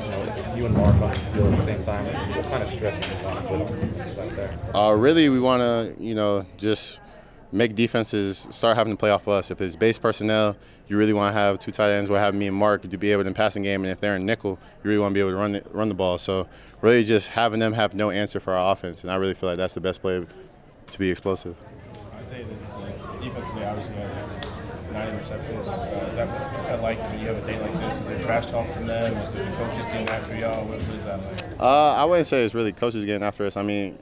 You 0.04 0.12
know, 0.12 0.22
if 0.22 0.38
it's 0.38 0.56
you 0.56 0.66
and 0.66 0.76
Mark 0.76 0.96
on 0.96 1.12
the 1.12 1.20
field 1.34 1.54
at 1.54 1.60
the 1.60 1.66
same 1.66 1.84
time, 1.84 2.06
what 2.36 2.46
kind 2.46 2.64
of 2.64 2.70
stress 2.70 3.00
do 3.00 3.16
you 3.16 3.24
want 3.24 3.42
to 3.42 3.48
put 3.48 3.62
on 3.62 3.80
defenses 3.80 4.18
out 4.18 4.30
there? 4.36 4.76
Uh, 4.76 4.92
really, 4.94 5.30
we 5.30 5.40
want 5.40 5.62
to, 5.62 5.96
you 6.04 6.16
know, 6.16 6.46
just 6.58 7.00
make 7.52 7.76
defenses 7.76 8.48
start 8.52 8.78
having 8.78 8.94
to 8.94 8.98
play 8.98 9.10
off 9.10 9.24
of 9.24 9.30
us. 9.30 9.52
If 9.52 9.62
it's 9.62 9.76
base 9.76 9.98
personnel, 9.98 10.56
you 10.88 10.98
really 10.98 11.14
want 11.14 11.34
to 11.34 11.40
have 11.40 11.60
two 11.60 11.72
tight 11.72 11.92
ends. 11.92 12.10
We'll 12.10 12.20
have 12.20 12.36
me 12.36 12.48
and 12.48 12.56
Mark 12.56 12.88
to 12.90 12.98
be 12.98 13.12
able 13.12 13.24
to 13.24 13.28
in 13.28 13.34
passing 13.34 13.64
game, 13.64 13.84
and 13.84 13.92
if 13.92 14.00
they're 14.00 14.16
in 14.16 14.26
nickel, 14.26 14.60
you 14.84 14.90
really 14.90 15.00
want 15.00 15.12
to 15.12 15.14
be 15.14 15.20
able 15.20 15.32
to 15.32 15.38
run 15.38 15.52
the, 15.54 15.64
run 15.72 15.90
the 15.90 15.96
ball. 15.96 16.18
So 16.18 16.48
really, 16.82 17.04
just 17.04 17.30
having 17.30 17.60
them 17.60 17.74
have 17.74 17.94
no 17.94 18.10
answer 18.10 18.40
for 18.40 18.54
our 18.54 18.72
offense, 18.72 19.04
and 19.04 19.12
I 19.12 19.16
really 19.16 19.34
feel 19.34 19.50
like 19.50 19.58
that's 19.58 19.74
the 19.74 19.82
best 19.82 20.02
play 20.02 20.26
to 20.92 21.00
be 21.00 21.10
explosive. 21.10 21.56
Today 23.20 23.66
obviously 23.66 23.96
had 23.96 24.94
nine 24.94 25.12
interceptions. 25.12 25.68
Uh, 25.68 26.08
is 26.08 26.16
that 26.16 26.54
what's 26.54 26.64
that 26.64 26.82
like 26.82 27.02
when 27.02 27.20
you 27.20 27.28
have 27.28 27.44
a 27.44 27.46
day 27.46 27.60
like 27.60 27.74
this? 27.74 28.00
Is 28.00 28.08
there 28.08 28.22
trash 28.22 28.50
talk 28.50 28.72
from 28.72 28.88
them? 28.88 29.18
Is 29.18 29.36
it 29.36 29.46
the 29.46 29.58
coaches 29.58 29.86
getting 29.88 30.10
after 30.10 30.36
y'all? 30.38 30.66
What, 30.66 30.80
what 30.80 30.96
is 30.96 31.04
that 31.04 31.26
like? 31.26 31.60
Uh, 31.60 31.96
I 31.96 32.06
wouldn't 32.06 32.28
say 32.28 32.46
it's 32.46 32.56
really 32.56 32.72
coaches 32.72 33.04
getting 33.04 33.24
after 33.24 33.46
us. 33.46 33.58
I 33.58 33.62
mean, 33.62 34.00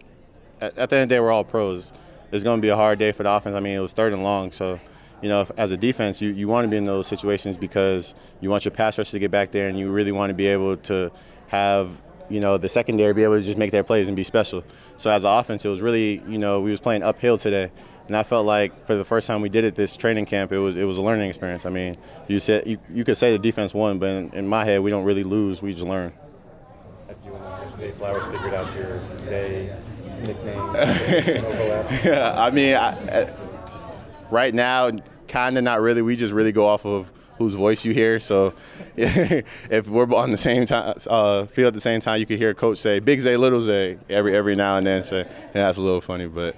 at, 0.61 0.77
at 0.77 0.89
the 0.91 0.97
end 0.97 1.03
of 1.03 1.09
the 1.09 1.15
day, 1.15 1.19
we're 1.19 1.31
all 1.31 1.43
pros. 1.43 1.91
It's 2.31 2.43
going 2.43 2.59
to 2.59 2.61
be 2.61 2.69
a 2.69 2.75
hard 2.75 2.99
day 2.99 3.11
for 3.11 3.23
the 3.23 3.31
offense. 3.31 3.55
I 3.55 3.59
mean, 3.59 3.75
it 3.75 3.79
was 3.79 3.91
third 3.91 4.13
and 4.13 4.23
long, 4.23 4.51
so 4.51 4.79
you 5.23 5.29
know, 5.29 5.47
as 5.57 5.71
a 5.71 5.77
defense, 5.77 6.21
you, 6.21 6.29
you 6.29 6.47
want 6.47 6.65
to 6.65 6.69
be 6.69 6.77
in 6.77 6.83
those 6.83 7.07
situations 7.07 7.57
because 7.57 8.13
you 8.39 8.51
want 8.51 8.65
your 8.65 8.71
pass 8.71 8.99
rush 8.99 9.09
to 9.09 9.19
get 9.19 9.31
back 9.31 9.49
there, 9.49 9.67
and 9.67 9.79
you 9.79 9.89
really 9.89 10.11
want 10.11 10.29
to 10.29 10.35
be 10.35 10.45
able 10.45 10.77
to 10.77 11.11
have 11.47 11.89
you 12.29 12.39
know 12.39 12.57
the 12.57 12.69
secondary 12.69 13.13
be 13.13 13.23
able 13.23 13.39
to 13.39 13.45
just 13.45 13.57
make 13.57 13.71
their 13.71 13.83
plays 13.83 14.07
and 14.07 14.15
be 14.15 14.23
special. 14.23 14.63
So 14.97 15.09
as 15.09 15.23
an 15.23 15.31
offense, 15.31 15.65
it 15.65 15.69
was 15.69 15.81
really 15.81 16.21
you 16.27 16.37
know 16.37 16.61
we 16.61 16.69
was 16.69 16.79
playing 16.79 17.01
uphill 17.01 17.37
today, 17.39 17.71
and 18.07 18.15
I 18.15 18.23
felt 18.23 18.45
like 18.45 18.87
for 18.87 18.95
the 18.95 19.03
first 19.05 19.27
time 19.27 19.41
we 19.41 19.49
did 19.49 19.63
it 19.63 19.75
this 19.75 19.97
training 19.97 20.25
camp, 20.25 20.51
it 20.51 20.59
was 20.59 20.75
it 20.75 20.85
was 20.85 20.97
a 20.97 21.01
learning 21.01 21.27
experience. 21.27 21.65
I 21.65 21.69
mean, 21.69 21.97
you 22.27 22.39
said 22.39 22.65
you, 22.65 22.77
you 22.89 23.03
could 23.03 23.17
say 23.17 23.31
the 23.31 23.39
defense 23.39 23.73
won, 23.73 23.99
but 23.99 24.09
in, 24.09 24.33
in 24.33 24.47
my 24.47 24.63
head, 24.63 24.81
we 24.81 24.89
don't 24.89 25.03
really 25.03 25.23
lose. 25.23 25.61
We 25.61 25.73
just 25.73 25.85
learn. 25.85 26.13
Have 27.07 27.17
you 27.25 27.35
and 27.35 27.79
Zay 27.79 27.91
Flowers 27.91 28.23
figured 28.25 28.53
out 28.53 28.73
your 28.75 29.01
Zay 29.25 29.75
nickname? 30.21 30.57
yeah, 32.05 32.33
I 32.37 32.49
mean, 32.49 32.75
I, 32.75 33.29
right 34.31 34.53
now, 34.53 34.91
kind 35.27 35.57
of 35.57 35.63
not 35.63 35.81
really. 35.81 36.01
We 36.01 36.15
just 36.15 36.33
really 36.33 36.53
go 36.53 36.65
off 36.65 36.85
of 36.85 37.11
whose 37.37 37.53
voice 37.53 37.83
you 37.85 37.93
hear. 37.93 38.19
So 38.19 38.53
if 38.95 39.87
we're 39.87 40.13
on 40.15 40.31
the 40.31 40.37
same 40.37 40.65
time, 40.65 40.95
uh, 41.07 41.45
field 41.47 41.67
at 41.67 41.73
the 41.73 41.81
same 41.81 41.99
time, 41.99 42.19
you 42.19 42.25
could 42.25 42.37
hear 42.37 42.51
a 42.51 42.55
coach 42.55 42.77
say 42.77 42.99
"Big 42.99 43.19
Zay, 43.19 43.35
Little 43.35 43.61
Zay" 43.61 43.97
every 44.09 44.35
every 44.35 44.55
now 44.55 44.77
and 44.77 44.87
then. 44.87 45.03
So 45.03 45.17
and 45.17 45.53
that's 45.53 45.77
a 45.77 45.81
little 45.81 46.01
funny, 46.01 46.27
but 46.27 46.55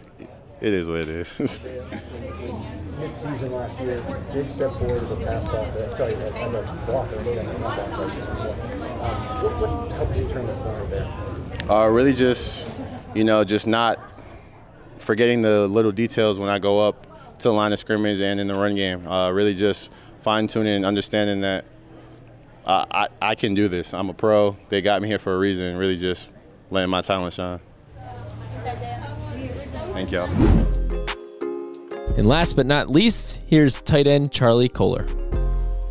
it 0.62 0.74
is 0.74 0.88
what 0.88 1.00
it 1.00 1.10
is. 1.10 1.60
Mid-season 3.00 3.52
last 3.54 3.80
year, 3.80 4.04
big 4.34 4.50
step 4.50 4.72
forward 4.74 5.04
as 5.04 5.12
a 5.12 5.16
pass 5.16 5.44
blocker. 5.46 5.92
Sorry, 5.92 6.14
as 6.16 6.54
a 6.54 6.84
blocker. 6.86 7.18
Um, 7.18 7.26
what, 9.42 9.58
what 9.60 9.92
helped 9.94 10.18
you 10.18 10.28
turn 10.28 10.46
the 10.46 10.54
corner 10.56 10.86
there? 10.88 11.72
Uh, 11.72 11.88
really, 11.88 12.14
just 12.14 12.68
you 13.16 13.24
know, 13.24 13.44
just 13.44 13.68
not 13.68 14.00
forgetting 14.98 15.42
the 15.42 15.68
little 15.68 15.92
details 15.92 16.40
when 16.40 16.50
I 16.50 16.60
go 16.60 16.86
up 16.86 17.08
to 17.40 17.44
the 17.44 17.54
line 17.54 17.72
of 17.72 17.80
scrimmage 17.80 18.20
and 18.20 18.40
in 18.40 18.48
the 18.48 18.56
run 18.56 18.76
game. 18.76 19.08
Uh, 19.08 19.32
really, 19.32 19.56
just 19.56 19.90
fine 20.22 20.48
tuning 20.48 20.76
and 20.76 20.86
understanding 20.86 21.42
that 21.42 21.66
uh, 22.66 22.86
I, 22.92 23.08
I 23.22 23.36
can 23.36 23.54
do 23.54 23.68
this. 23.68 23.94
I'm 23.94 24.10
a 24.10 24.14
pro. 24.14 24.58
They 24.68 24.82
got 24.82 25.02
me 25.02 25.08
here 25.08 25.20
for 25.20 25.34
a 25.34 25.40
reason. 25.40 25.78
Really, 25.78 25.98
just 25.98 26.28
letting 26.70 26.90
my 26.90 27.02
talent 27.02 27.34
shine. 27.34 27.62
Thank 30.00 30.12
y'all. 30.14 30.30
And 32.18 32.26
last 32.26 32.56
but 32.56 32.66
not 32.66 32.90
least, 32.90 33.44
here's 33.48 33.82
tight 33.82 34.08
end 34.08 34.32
Charlie 34.32 34.70
Kolar. 34.70 35.06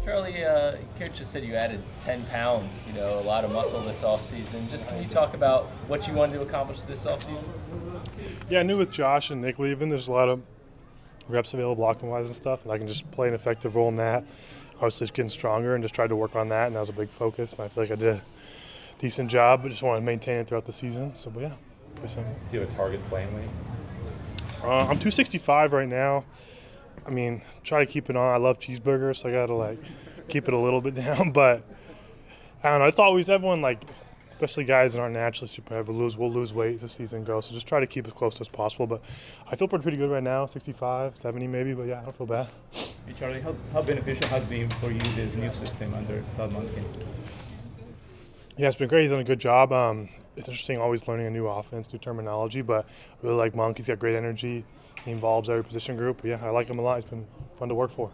Charlie, 0.02 0.46
uh, 0.46 0.76
coach 0.98 1.12
just 1.12 1.30
said 1.30 1.44
you 1.44 1.54
added 1.54 1.82
10 2.00 2.24
pounds, 2.24 2.82
you 2.86 2.94
know, 2.94 3.18
a 3.18 3.20
lot 3.20 3.44
of 3.44 3.52
muscle 3.52 3.82
this 3.82 4.00
offseason. 4.00 4.70
Just 4.70 4.88
can 4.88 5.02
you 5.02 5.08
talk 5.10 5.34
about 5.34 5.66
what 5.88 6.08
you 6.08 6.14
wanted 6.14 6.32
to 6.32 6.40
accomplish 6.40 6.80
this 6.84 7.04
offseason? 7.04 7.44
Yeah, 8.48 8.60
I 8.60 8.62
knew 8.62 8.78
with 8.78 8.90
Josh 8.90 9.28
and 9.28 9.42
Nick 9.42 9.58
leaving, 9.58 9.90
there's 9.90 10.08
a 10.08 10.12
lot 10.12 10.30
of 10.30 10.40
reps 11.28 11.52
available 11.52 11.74
blocking 11.74 12.08
wise 12.08 12.28
and 12.28 12.34
stuff, 12.34 12.62
and 12.64 12.72
I 12.72 12.78
can 12.78 12.88
just 12.88 13.10
play 13.10 13.28
an 13.28 13.34
effective 13.34 13.76
role 13.76 13.90
in 13.90 13.96
that. 13.96 14.24
Obviously, 14.76 15.04
just 15.04 15.12
getting 15.12 15.28
stronger 15.28 15.74
and 15.74 15.84
just 15.84 15.94
tried 15.94 16.08
to 16.08 16.16
work 16.16 16.34
on 16.34 16.48
that, 16.48 16.68
and 16.68 16.76
that 16.76 16.80
was 16.80 16.88
a 16.88 16.94
big 16.94 17.10
focus. 17.10 17.52
And 17.56 17.64
I 17.64 17.68
feel 17.68 17.84
like 17.84 17.92
I 17.92 17.96
did 17.96 18.14
a 18.14 18.22
decent 19.00 19.30
job, 19.30 19.62
but 19.62 19.68
just 19.68 19.82
want 19.82 20.00
to 20.00 20.02
maintain 20.02 20.38
it 20.38 20.48
throughout 20.48 20.64
the 20.64 20.72
season. 20.72 21.12
So, 21.18 21.28
but 21.28 21.42
yeah, 21.42 21.52
pretty 21.96 22.14
simple. 22.14 22.34
Do 22.50 22.56
you 22.56 22.60
have 22.60 22.72
a 22.72 22.74
target 22.74 23.04
playing 23.10 23.34
weight? 23.36 23.50
Uh, 24.62 24.80
I'm 24.80 24.98
265 24.98 25.72
right 25.72 25.88
now. 25.88 26.24
I 27.06 27.10
mean, 27.10 27.42
try 27.64 27.84
to 27.84 27.90
keep 27.90 28.10
it 28.10 28.16
on. 28.16 28.34
I 28.34 28.36
love 28.36 28.58
cheeseburgers, 28.58 29.16
so 29.16 29.28
I 29.28 29.32
got 29.32 29.46
to 29.46 29.54
like 29.54 29.78
keep 30.28 30.48
it 30.48 30.54
a 30.54 30.58
little 30.58 30.80
bit 30.80 30.94
down. 30.96 31.32
But 31.32 31.62
I 32.62 32.70
don't 32.70 32.80
know. 32.80 32.86
It's 32.86 32.98
always 32.98 33.28
everyone 33.28 33.62
like, 33.62 33.82
especially 34.32 34.64
guys 34.64 34.92
that 34.94 35.00
aren't 35.00 35.14
naturally 35.14 35.48
super 35.48 35.74
heavy, 35.74 35.92
lose 35.92 36.16
will 36.16 36.30
lose 36.30 36.52
weight 36.52 36.74
as 36.74 36.80
the 36.82 36.88
season 36.88 37.24
goes. 37.24 37.46
So 37.46 37.52
just 37.52 37.66
try 37.66 37.80
to 37.80 37.86
keep 37.86 38.06
as 38.06 38.12
close 38.12 38.40
as 38.40 38.48
possible. 38.48 38.86
But 38.86 39.02
I 39.50 39.56
feel 39.56 39.68
pretty 39.68 39.96
good 39.96 40.10
right 40.10 40.22
now, 40.22 40.46
65, 40.46 41.18
70 41.18 41.46
maybe. 41.46 41.72
But 41.72 41.84
yeah, 41.84 42.00
I 42.00 42.04
don't 42.04 42.16
feel 42.16 42.26
bad. 42.26 42.48
Hey 42.72 43.14
Charlie, 43.18 43.40
how, 43.40 43.54
how 43.72 43.82
beneficial 43.82 44.28
has 44.28 44.44
been 44.44 44.68
for 44.68 44.90
you 44.90 44.98
this 44.98 45.34
new 45.34 45.52
system 45.52 45.94
under 45.94 46.22
Todd 46.36 46.50
Monken? 46.52 46.84
Yeah, 48.58 48.66
it's 48.66 48.76
been 48.76 48.88
great. 48.88 49.02
He's 49.02 49.12
done 49.12 49.20
a 49.20 49.24
good 49.24 49.38
job. 49.38 49.72
Um, 49.72 50.08
it's 50.38 50.48
interesting 50.48 50.78
always 50.78 51.08
learning 51.08 51.26
a 51.26 51.30
new 51.30 51.46
offense, 51.46 51.92
new 51.92 51.98
terminology, 51.98 52.62
but 52.62 52.86
I 52.86 53.26
really 53.26 53.36
like 53.36 53.54
Monk. 53.54 53.76
He's 53.76 53.88
got 53.88 53.98
great 53.98 54.14
energy. 54.14 54.64
He 55.04 55.10
involves 55.10 55.50
every 55.50 55.64
position 55.64 55.96
group. 55.96 56.20
Yeah, 56.24 56.38
I 56.42 56.50
like 56.50 56.68
him 56.68 56.78
a 56.78 56.82
lot. 56.82 56.98
It's 56.98 57.08
been 57.08 57.26
fun 57.58 57.68
to 57.68 57.74
work 57.74 57.90
for. 57.90 58.10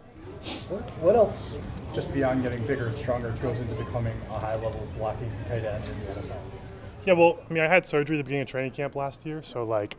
What, 0.69 0.81
what 1.01 1.15
else, 1.15 1.55
just 1.93 2.11
beyond 2.13 2.43
getting 2.43 2.65
bigger 2.65 2.87
and 2.87 2.97
stronger, 2.97 3.31
goes 3.41 3.59
into 3.59 3.75
becoming 3.75 4.19
a 4.29 4.39
high-level 4.39 4.87
blocking 4.97 5.31
tight 5.45 5.63
end 5.63 5.83
in 5.85 5.99
the 5.99 6.21
NFL? 6.21 6.37
Yeah, 7.05 7.13
well, 7.13 7.39
I 7.47 7.53
mean, 7.53 7.63
I 7.63 7.67
had 7.67 7.85
surgery 7.85 8.17
at 8.17 8.19
the 8.19 8.23
beginning 8.23 8.41
of 8.41 8.47
training 8.47 8.71
camp 8.71 8.95
last 8.95 9.25
year, 9.25 9.43
so 9.43 9.63
like 9.63 9.95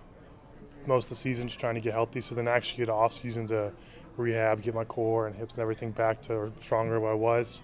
most 0.87 1.07
of 1.07 1.11
the 1.11 1.17
season 1.17 1.47
just 1.47 1.61
trying 1.61 1.77
to 1.77 1.81
get 1.81 1.93
healthy. 1.93 2.21
So 2.21 2.35
then 2.35 2.49
I 2.49 2.53
actually 2.53 2.79
get 2.79 2.89
off 2.89 3.15
season 3.15 3.47
to 3.49 3.73
rehab, 4.17 4.63
get 4.63 4.75
my 4.75 4.85
core 4.85 5.27
and 5.27 5.37
hips 5.37 5.55
and 5.55 5.63
everything 5.63 5.93
back 5.93 6.23
to 6.23 6.53
stronger 6.61 6.99
where 6.99 7.13
I 7.13 7.15
was. 7.15 7.63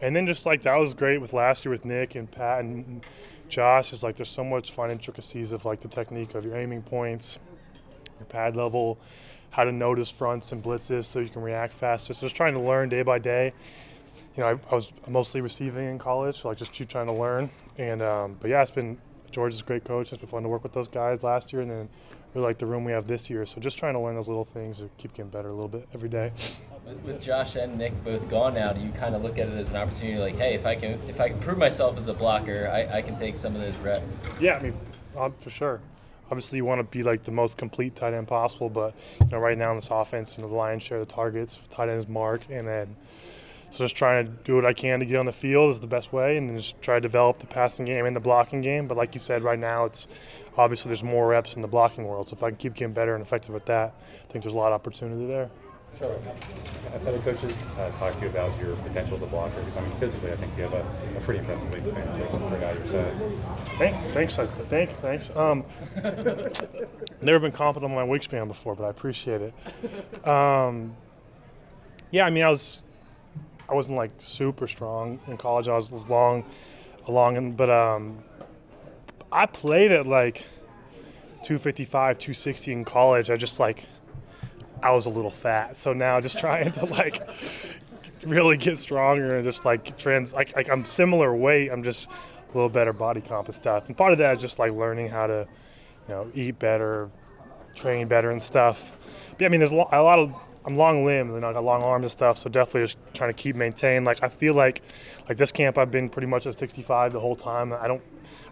And 0.00 0.16
then 0.16 0.26
just 0.26 0.46
like 0.46 0.62
that 0.62 0.76
was 0.76 0.94
great 0.94 1.20
with 1.20 1.32
last 1.32 1.64
year 1.64 1.72
with 1.72 1.84
Nick 1.84 2.14
and 2.14 2.30
Pat 2.30 2.60
and 2.60 3.04
Josh. 3.50 3.92
Is 3.92 4.02
like 4.02 4.16
there's 4.16 4.30
so 4.30 4.44
much 4.44 4.72
fine 4.72 4.90
intricacies 4.90 5.52
of 5.52 5.64
like 5.64 5.80
the 5.80 5.88
technique 5.88 6.34
of 6.34 6.44
your 6.44 6.56
aiming 6.56 6.82
points, 6.82 7.38
your 8.18 8.26
pad 8.26 8.56
level, 8.56 8.98
how 9.50 9.64
to 9.64 9.72
notice 9.72 10.10
fronts 10.10 10.52
and 10.52 10.62
blitzes 10.62 11.04
so 11.04 11.18
you 11.18 11.28
can 11.28 11.42
react 11.42 11.74
faster. 11.74 12.14
So 12.14 12.22
just 12.22 12.36
trying 12.36 12.54
to 12.54 12.60
learn 12.60 12.88
day 12.88 13.02
by 13.02 13.18
day. 13.18 13.52
You 14.36 14.42
know, 14.42 14.48
I, 14.48 14.52
I 14.70 14.74
was 14.74 14.92
mostly 15.08 15.40
receiving 15.40 15.88
in 15.88 15.98
college, 15.98 16.40
so 16.40 16.48
like 16.48 16.58
just 16.58 16.72
keep 16.72 16.88
trying 16.88 17.06
to 17.06 17.12
learn. 17.12 17.50
And 17.78 18.00
um, 18.00 18.36
but 18.40 18.48
yeah, 18.50 18.62
it's 18.62 18.70
been 18.70 18.98
George 19.30 19.54
is 19.54 19.60
a 19.60 19.64
great 19.64 19.84
coach. 19.84 20.12
It's 20.12 20.20
been 20.20 20.28
fun 20.28 20.42
to 20.42 20.48
work 20.48 20.62
with 20.62 20.72
those 20.72 20.88
guys 20.88 21.22
last 21.22 21.52
year, 21.52 21.62
and 21.62 21.70
then 21.70 21.88
really 22.34 22.46
like 22.46 22.58
the 22.58 22.66
room 22.66 22.84
we 22.84 22.92
have 22.92 23.06
this 23.06 23.28
year. 23.28 23.44
So 23.46 23.60
just 23.60 23.78
trying 23.78 23.94
to 23.94 24.00
learn 24.00 24.14
those 24.14 24.28
little 24.28 24.44
things 24.44 24.78
to 24.78 24.90
keep 24.98 25.14
getting 25.14 25.30
better 25.30 25.48
a 25.48 25.52
little 25.52 25.68
bit 25.68 25.88
every 25.94 26.08
day. 26.08 26.32
With, 27.04 27.22
Josh 27.22 27.54
and 27.56 27.78
Nick 27.78 27.92
both 28.04 28.28
gone 28.28 28.54
now, 28.54 28.72
do 28.72 28.80
you 28.80 28.90
kind 28.90 29.14
of 29.14 29.22
look 29.22 29.38
at 29.38 29.48
it 29.48 29.56
as 29.56 29.68
an 29.68 29.76
opportunity, 29.76 30.18
like, 30.18 30.36
hey, 30.36 30.54
if 30.54 30.66
I 30.66 30.74
can 30.74 30.98
if 31.08 31.20
I 31.20 31.28
can 31.28 31.38
prove 31.40 31.58
myself 31.58 31.96
as 31.96 32.08
a 32.08 32.14
blocker, 32.14 32.68
I, 32.72 32.98
I 32.98 33.02
can 33.02 33.16
take 33.16 33.36
some 33.36 33.54
of 33.54 33.62
those 33.62 33.76
reps? 33.76 34.02
Yeah, 34.40 34.56
I 34.56 34.62
mean, 34.62 34.74
uh, 35.16 35.30
for 35.40 35.50
sure. 35.50 35.80
Obviously, 36.30 36.56
you 36.56 36.64
want 36.64 36.78
to 36.78 36.84
be 36.84 37.02
like 37.02 37.24
the 37.24 37.32
most 37.32 37.58
complete 37.58 37.96
tight 37.96 38.14
end 38.14 38.28
possible, 38.28 38.68
but 38.68 38.94
you 39.20 39.26
know, 39.30 39.38
right 39.38 39.58
now 39.58 39.70
in 39.70 39.76
this 39.76 39.88
offense, 39.90 40.36
you 40.36 40.42
know, 40.42 40.48
the 40.48 40.54
lion's 40.54 40.82
share 40.82 40.98
of 40.98 41.06
the 41.06 41.12
targets, 41.12 41.60
tight 41.70 41.88
ends 41.88 42.08
Mark, 42.08 42.42
and 42.50 42.66
then 42.66 42.96
so 43.70 43.84
just 43.84 43.96
trying 43.96 44.26
to 44.26 44.32
do 44.44 44.56
what 44.56 44.66
I 44.66 44.72
can 44.72 45.00
to 45.00 45.06
get 45.06 45.16
on 45.16 45.26
the 45.26 45.32
field 45.32 45.70
is 45.70 45.80
the 45.80 45.86
best 45.86 46.12
way, 46.12 46.36
and 46.36 46.48
then 46.48 46.56
just 46.56 46.80
try 46.82 46.96
to 46.96 47.00
develop 47.00 47.38
the 47.38 47.46
passing 47.46 47.84
game 47.84 48.06
and 48.06 48.14
the 48.14 48.20
blocking 48.20 48.60
game. 48.60 48.88
But 48.88 48.96
like 48.96 49.14
you 49.14 49.20
said, 49.20 49.42
right 49.42 49.58
now 49.58 49.84
it's 49.84 50.08
obviously 50.56 50.88
there's 50.88 51.04
more 51.04 51.28
reps 51.28 51.54
in 51.54 51.62
the 51.62 51.68
blocking 51.68 52.04
world. 52.04 52.28
So 52.28 52.34
if 52.34 52.42
I 52.42 52.50
can 52.50 52.56
keep 52.56 52.74
getting 52.74 52.94
better 52.94 53.14
and 53.14 53.22
effective 53.24 53.54
at 53.54 53.66
that, 53.66 53.94
I 54.28 54.32
think 54.32 54.44
there's 54.44 54.54
a 54.54 54.58
lot 54.58 54.72
of 54.72 54.74
opportunity 54.74 55.26
there. 55.26 55.50
Charlie, 55.98 56.18
have 56.92 57.06
other 57.06 57.18
coaches 57.18 57.52
uh, 57.78 57.90
talked 57.98 58.16
to 58.18 58.24
you 58.24 58.30
about 58.30 58.58
your 58.60 58.74
potential 58.76 59.16
as 59.16 59.22
a 59.22 59.26
blocker? 59.26 59.60
Because 59.60 59.76
I 59.76 59.80
mean, 59.82 59.92
physically, 59.98 60.32
I 60.32 60.36
think 60.36 60.56
you 60.56 60.62
have 60.62 60.72
a, 60.72 60.86
a 61.16 61.20
pretty 61.20 61.40
impressive 61.40 61.68
wingspan 61.68 62.30
for 62.30 62.56
a 62.56 62.60
guy 62.60 62.72
your 62.72 62.86
size. 62.86 63.22
Thank, 63.76 64.12
thanks, 64.12 64.38
I, 64.38 64.46
thank, 64.46 64.90
thanks. 65.00 65.34
Um, 65.36 65.64
never 67.22 67.38
been 67.38 67.52
confident 67.52 67.92
on 67.92 67.94
my 67.94 68.06
wingspan 68.06 68.48
before, 68.48 68.74
but 68.74 68.84
I 68.84 68.90
appreciate 68.90 69.42
it. 69.42 70.26
Um, 70.26 70.96
yeah, 72.10 72.24
I 72.24 72.30
mean, 72.30 72.44
I 72.44 72.50
was, 72.50 72.82
I 73.70 73.74
wasn't 73.74 73.96
like 73.96 74.10
super 74.18 74.66
strong 74.66 75.20
in 75.28 75.36
college. 75.36 75.68
I 75.68 75.74
was, 75.74 76.08
long, 76.08 76.44
long, 77.06 77.36
and 77.36 77.56
but 77.56 77.70
um, 77.70 78.18
I 79.30 79.46
played 79.46 79.92
at 79.92 80.06
like 80.06 80.44
255, 81.44 82.18
260 82.18 82.72
in 82.72 82.84
college. 82.84 83.30
I 83.30 83.36
just 83.36 83.60
like, 83.60 83.86
I 84.82 84.92
was 84.92 85.06
a 85.06 85.10
little 85.10 85.30
fat. 85.30 85.76
So 85.76 85.92
now 85.92 86.20
just 86.20 86.38
trying 86.38 86.72
to 86.72 86.86
like 86.86 87.22
really 88.24 88.56
get 88.56 88.78
stronger 88.78 89.36
and 89.36 89.44
just 89.44 89.64
like 89.64 89.96
trans, 89.96 90.34
like, 90.34 90.56
like 90.56 90.68
I'm 90.68 90.84
similar 90.84 91.32
weight. 91.32 91.70
I'm 91.70 91.84
just 91.84 92.08
a 92.08 92.54
little 92.54 92.68
better 92.68 92.92
body 92.92 93.20
comp 93.20 93.46
and 93.46 93.54
stuff. 93.54 93.86
And 93.86 93.96
part 93.96 94.10
of 94.12 94.18
that 94.18 94.36
is 94.36 94.42
just 94.42 94.58
like 94.58 94.72
learning 94.72 95.10
how 95.10 95.28
to, 95.28 95.46
you 96.08 96.14
know, 96.14 96.30
eat 96.34 96.58
better, 96.58 97.08
train 97.76 98.08
better 98.08 98.32
and 98.32 98.42
stuff. 98.42 98.96
But 99.30 99.42
yeah, 99.42 99.46
I 99.46 99.48
mean, 99.50 99.60
there's 99.60 99.70
a 99.70 99.76
lot, 99.76 99.90
a 99.92 100.02
lot 100.02 100.18
of 100.18 100.34
I'm 100.64 100.76
long 100.76 101.04
limbed 101.04 101.34
and 101.34 101.44
I 101.44 101.52
got 101.52 101.64
long 101.64 101.82
arms 101.82 102.04
and 102.04 102.12
stuff, 102.12 102.38
so 102.38 102.50
definitely 102.50 102.82
just 102.82 102.98
trying 103.14 103.30
to 103.30 103.34
keep 103.34 103.56
maintain. 103.56 104.04
Like 104.04 104.22
I 104.22 104.28
feel 104.28 104.54
like 104.54 104.82
like 105.28 105.38
this 105.38 105.52
camp 105.52 105.78
I've 105.78 105.90
been 105.90 106.08
pretty 106.08 106.26
much 106.26 106.46
at 106.46 106.54
65 106.54 107.12
the 107.12 107.20
whole 107.20 107.36
time. 107.36 107.72
I 107.72 107.88
don't 107.88 108.02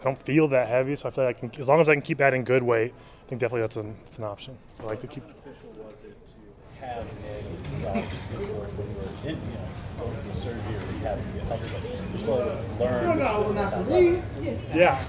I 0.00 0.04
don't 0.04 0.18
feel 0.18 0.48
that 0.48 0.68
heavy, 0.68 0.96
so 0.96 1.08
I 1.08 1.10
feel 1.10 1.24
like 1.24 1.36
I 1.36 1.40
can 1.48 1.60
as 1.60 1.68
long 1.68 1.80
as 1.80 1.88
I 1.88 1.94
can 1.94 2.02
keep 2.02 2.20
adding 2.20 2.44
good 2.44 2.62
weight, 2.62 2.94
I 3.26 3.28
think 3.28 3.40
definitely 3.40 3.60
that's 3.60 3.76
an 3.76 3.96
it's 4.04 4.18
an 4.18 4.24
option. 4.24 4.56
I 4.80 4.84
like 4.84 5.00
to 5.02 5.06
keep. 5.06 5.22
How 5.24 5.50
official 5.50 5.70
was 5.84 5.98
it 6.04 6.16
to 6.80 6.86
have 6.86 7.06
a 7.06 8.00
job 8.00 8.10
before 8.10 8.64
when 8.76 8.88
you 8.90 8.96
were 8.96 9.28
in, 9.28 9.36
you 9.36 9.58
know, 9.58 9.68
going 9.98 10.34
surgery 10.34 10.76
or 10.76 10.92
rehab 10.94 11.18
and 11.18 11.34
get 11.34 11.42
healthy, 11.44 11.68
but 11.72 11.82
you're 12.10 12.18
still 12.18 12.40
able 12.40 12.56
to 12.56 12.84
learn. 12.84 13.18
No, 13.18 13.42
no, 13.42 13.52
not 13.52 13.72
for 13.72 13.84
me. 13.84 14.22
Yeah, 14.74 15.04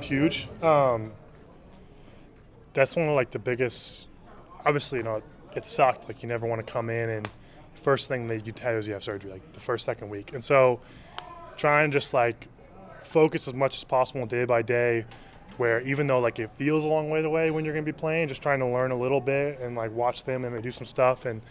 huge. 0.00 0.48
Um, 0.62 1.12
that's 2.74 2.94
one 2.94 3.08
of 3.08 3.16
like 3.16 3.30
the 3.32 3.38
biggest. 3.40 4.06
Obviously, 4.64 4.98
you 4.98 5.04
know, 5.04 5.22
it 5.54 5.64
sucked. 5.64 6.08
Like 6.08 6.22
you 6.22 6.28
never 6.28 6.46
want 6.46 6.64
to 6.64 6.72
come 6.72 6.90
in 6.90 7.10
and 7.10 7.28
first 7.74 8.08
thing 8.08 8.26
that 8.28 8.46
you 8.46 8.52
tell 8.52 8.76
is 8.76 8.86
you 8.86 8.92
have 8.92 9.02
surgery, 9.02 9.30
like 9.30 9.52
the 9.52 9.60
first 9.60 9.84
second 9.84 10.10
week, 10.10 10.32
and 10.32 10.44
so 10.44 10.80
trying 11.56 11.90
to 11.90 11.98
just 11.98 12.14
like 12.14 12.48
focus 13.02 13.48
as 13.48 13.54
much 13.54 13.76
as 13.76 13.84
possible 13.84 14.26
day 14.26 14.44
by 14.44 14.62
day. 14.62 15.04
Where 15.56 15.82
even 15.82 16.06
though 16.06 16.20
like 16.20 16.38
it 16.38 16.50
feels 16.56 16.86
a 16.86 16.88
long 16.88 17.10
way 17.10 17.22
away 17.22 17.50
when 17.50 17.66
you're 17.66 17.74
going 17.74 17.84
to 17.84 17.92
be 17.92 17.98
playing, 17.98 18.28
just 18.28 18.40
trying 18.40 18.60
to 18.60 18.66
learn 18.66 18.92
a 18.92 18.98
little 18.98 19.20
bit 19.20 19.60
and 19.60 19.76
like 19.76 19.92
watch 19.92 20.24
them 20.24 20.44
and 20.44 20.62
do 20.62 20.70
some 20.70 20.86
stuff 20.86 21.26
and 21.26 21.42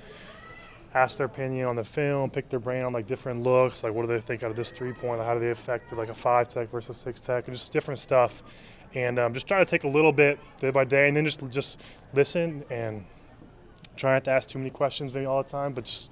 ask 0.96 1.18
their 1.18 1.28
opinion 1.28 1.68
on 1.68 1.76
the 1.76 1.84
film, 1.84 2.32
pick 2.32 2.50
their 2.50 2.60
brain 2.60 2.84
on 2.84 2.94
like 2.94 3.06
different 3.06 3.44
looks, 3.44 3.84
like 3.84 3.94
what 3.94 4.02
do 4.02 4.08
they 4.08 4.20
think 4.20 4.42
out 4.42 4.50
of 4.50 4.56
this 4.56 4.72
three 4.72 4.94
point, 4.94 5.22
how 5.22 5.36
do 5.36 5.40
they 5.40 5.52
affect 5.52 5.94
like 5.94 6.10
a 6.10 6.14
five 6.16 6.48
tech 6.48 6.72
versus 6.72 6.98
six 6.98 7.22
tech, 7.22 7.48
and 7.48 7.56
just 7.56 7.72
different 7.72 8.00
stuff. 8.00 8.42
And 8.96 9.20
um, 9.20 9.36
just 9.36 9.48
try 9.48 9.60
to 9.60 9.66
take 9.66 9.84
a 9.84 9.88
little 9.88 10.12
bit 10.12 10.40
day 10.60 10.72
by 10.72 10.86
day, 10.86 11.08
and 11.08 11.16
then 11.16 11.26
just 11.26 11.48
just 11.52 11.78
listen 12.14 12.64
and 12.72 13.06
try 14.00 14.14
not 14.14 14.24
to 14.24 14.32
ask 14.32 14.50
too 14.50 14.58
many 14.58 14.70
questions 14.70 15.14
maybe 15.14 15.26
all 15.26 15.44
the 15.44 15.50
time, 15.50 15.74
but 15.74 15.84
just 15.84 16.10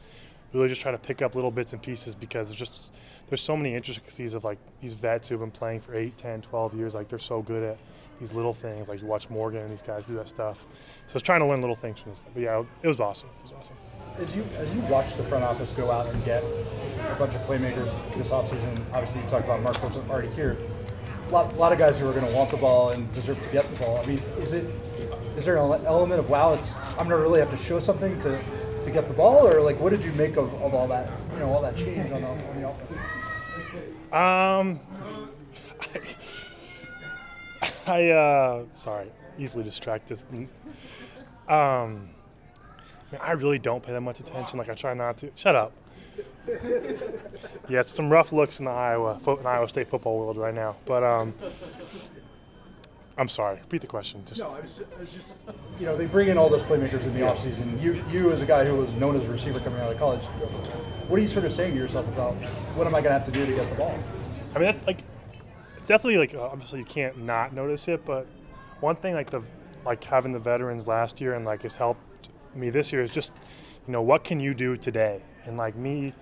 really 0.53 0.67
just 0.67 0.82
try 0.82 0.91
to 0.91 0.98
pick 0.98 1.22
up 1.22 1.36
little 1.36 1.51
bits 1.51 1.74
and 1.74 1.82
pieces 1.82 2.15
because 2.15 2.50
there's 2.50 2.60
just 2.60 2.94
there's 3.29 3.41
so 3.41 3.58
many 3.58 3.75
intricacies 3.75 4.34
of 4.34 4.44
like 4.44 4.58
these 4.82 4.94
vets 4.94 5.27
who've 5.27 5.39
been 5.39 5.51
playing 5.51 5.82
for 5.82 5.96
8 5.96 6.15
10 6.17 6.41
12 6.41 6.74
years 6.75 6.94
like 6.94 7.10
they're 7.10 7.20
so 7.20 7.41
good 7.41 7.63
at 7.63 7.77
these 8.20 8.32
little 8.32 8.53
things 8.53 8.88
like 8.88 9.01
you 9.01 9.06
watch 9.06 9.29
morgan 9.29 9.62
and 9.62 9.72
these 9.72 9.82
guys 9.82 10.06
do 10.06 10.15
that 10.15 10.29
stuff 10.29 10.65
so 11.08 11.15
it's 11.15 11.24
trying 11.24 11.41
to 11.41 11.46
learn 11.46 11.60
little 11.60 11.75
things 11.75 12.00
from 12.00 12.12
this 12.12 12.22
but 12.34 12.41
yeah 12.41 12.63
it 12.82 12.88
was 12.88 13.00
awesome 13.01 13.27
it 13.39 13.51
was 13.51 13.51
awesome 13.60 13.75
As 14.20 14.34
you 14.36 14.44
as 14.58 14.74
you 14.74 14.79
watch 14.84 15.15
the 15.17 15.24
front 15.24 15.44
office 15.44 15.72
go 15.72 15.91
out 15.91 16.08
and 16.08 16.24
get 16.24 16.44
a 16.44 17.15
bunch 17.20 17.36
of 17.36 17.41
playmakers 17.41 17.91
this 18.15 18.29
offseason, 18.29 18.79
obviously 18.94 19.22
you 19.22 19.27
talked 19.27 19.46
about 19.46 19.62
Mark 19.62 19.82
was 19.84 19.98
already 20.10 20.29
here. 20.29 20.58
A 21.27 21.32
lot, 21.32 21.53
a 21.53 21.58
lot 21.58 21.72
of 21.72 21.77
guys 21.77 22.00
who 22.00 22.10
are 22.10 22.13
going 22.13 22.25
to 22.25 22.34
want 22.34 22.50
the 22.50 22.58
ball 22.58 22.91
and 22.91 23.12
deserve 23.13 23.41
to 23.44 23.50
get 23.50 23.70
the 23.70 23.75
ball. 23.79 23.98
I 23.98 24.06
mean, 24.06 24.20
is 24.39 24.53
it 24.53 24.65
is 25.38 25.46
there 25.46 25.58
an 25.58 25.86
element 25.86 26.20
of 26.20 26.29
wow, 26.29 26.53
it's 26.53 26.70
I'm 26.98 27.08
to 27.10 27.17
really 27.17 27.39
have 27.39 27.51
to 27.51 27.58
show 27.58 27.79
something 27.79 28.17
to, 28.20 28.44
to 28.84 28.91
get 28.91 29.08
the 29.08 29.13
ball, 29.13 29.48
or 29.48 29.62
like 29.62 29.79
what 29.79 29.91
did 29.91 30.03
you 30.03 30.12
make 30.13 30.36
of, 30.36 30.53
of 30.62 30.74
all 30.74 30.88
that 30.88 31.10
you 31.34 31.39
know 31.39 31.53
all 31.53 31.62
that 31.62 31.77
change 31.77 32.12
on 32.12 32.22
the, 32.22 32.27
on 32.27 32.62
the 32.62 32.67
offense? 32.67 32.91
Um, 34.12 34.79
I, 37.62 37.72
I 37.91 38.10
uh, 38.10 38.63
sorry, 38.74 39.12
easily 39.38 39.63
distracted. 39.63 40.20
Um, 41.48 42.10
I 43.22 43.32
really 43.34 43.60
don't 43.60 43.84
pay 43.84 43.94
that 43.94 44.01
much 44.01 44.20
attention. 44.20 44.58
Like 44.58 44.70
I 44.70 44.74
try 44.74 44.94
not 44.94 45.17
to. 45.20 45.32
Shut 45.36 45.56
up. 45.56 45.72
Yeah, 47.70 47.82
it's 47.82 47.91
some 47.91 48.10
rough 48.10 48.32
looks 48.32 48.60
in 48.60 48.65
the 48.65 48.72
Iowa 48.72 49.20
in 49.27 49.46
Iowa 49.46 49.67
State 49.67 49.89
football 49.89 50.17
world 50.20 50.38
right 50.38 50.53
now. 50.53 50.77
But 50.86 51.03
um, 51.03 51.34
I'm 53.18 53.28
sorry. 53.28 53.60
Repeat 53.60 53.82
the 53.82 53.88
question. 53.88 54.24
Just 54.26 54.42
No, 54.42 54.50
I 54.50 54.60
was, 54.60 54.82
I 54.96 55.02
was 55.02 55.12
just, 55.12 55.34
you 55.80 55.88
know, 55.88 55.98
they 55.98 56.06
bring 56.06 56.28
in 56.28 56.38
all 56.38 56.50
those 56.50 56.62
playmakers 56.62 57.06
in 57.06 57.14
the 57.16 57.22
offseason. 57.22 57.82
You, 57.82 58.04
you 58.12 58.32
as 58.32 58.42
a 58.42 58.46
guy 58.46 58.64
who 58.64 58.76
was 58.76 58.92
known 58.94 59.16
as 59.16 59.28
a 59.28 59.32
receiver 59.32 59.60
coming 59.60 59.80
out 59.80 59.92
of 59.92 59.98
college, 59.98 60.24
what 61.08 61.18
are 61.18 61.22
you 61.22 61.28
sort 61.28 61.46
of 61.46 61.52
saying 61.52 61.74
to 61.74 61.80
yourself 61.80 62.08
about 62.10 62.36
what 62.76 62.86
am 62.86 62.94
I 62.94 63.02
going 63.02 63.14
to 63.14 63.20
have 63.20 63.26
to 63.26 63.32
do 63.32 63.46
to 63.46 63.54
get 63.54 63.68
the 63.70 63.76
ball? 63.76 63.98
I 64.56 64.60
mean, 64.60 64.72
that's 64.72 64.86
like, 64.86 65.02
it's 65.78 65.88
definitely 65.88 66.18
like 66.18 66.36
uh, 66.36 66.42
obviously 66.42 66.80
you 66.80 66.86
can't 66.86 67.18
not 67.24 67.54
notice 67.54 67.88
it, 67.88 68.06
but 68.06 68.28
one 68.82 68.96
thing 68.96 69.16
like 69.16 69.32
the 69.32 69.42
like 69.86 70.04
having 70.04 70.32
the 70.32 70.40
veterans 70.40 70.88
last 70.88 71.20
year 71.20 71.34
and 71.34 71.46
like 71.46 71.64
has 71.64 71.76
helped 71.76 72.30
me 72.54 72.70
this 72.70 72.92
year 72.92 73.02
is 73.02 73.12
just, 73.12 73.32
you 73.88 73.94
know, 73.94 74.02
what 74.02 74.24
can 74.24 74.40
you 74.40 74.54
do 74.54 74.78
today? 74.78 75.22
And 75.46 75.58
like 75.58 75.76
me 75.76 76.14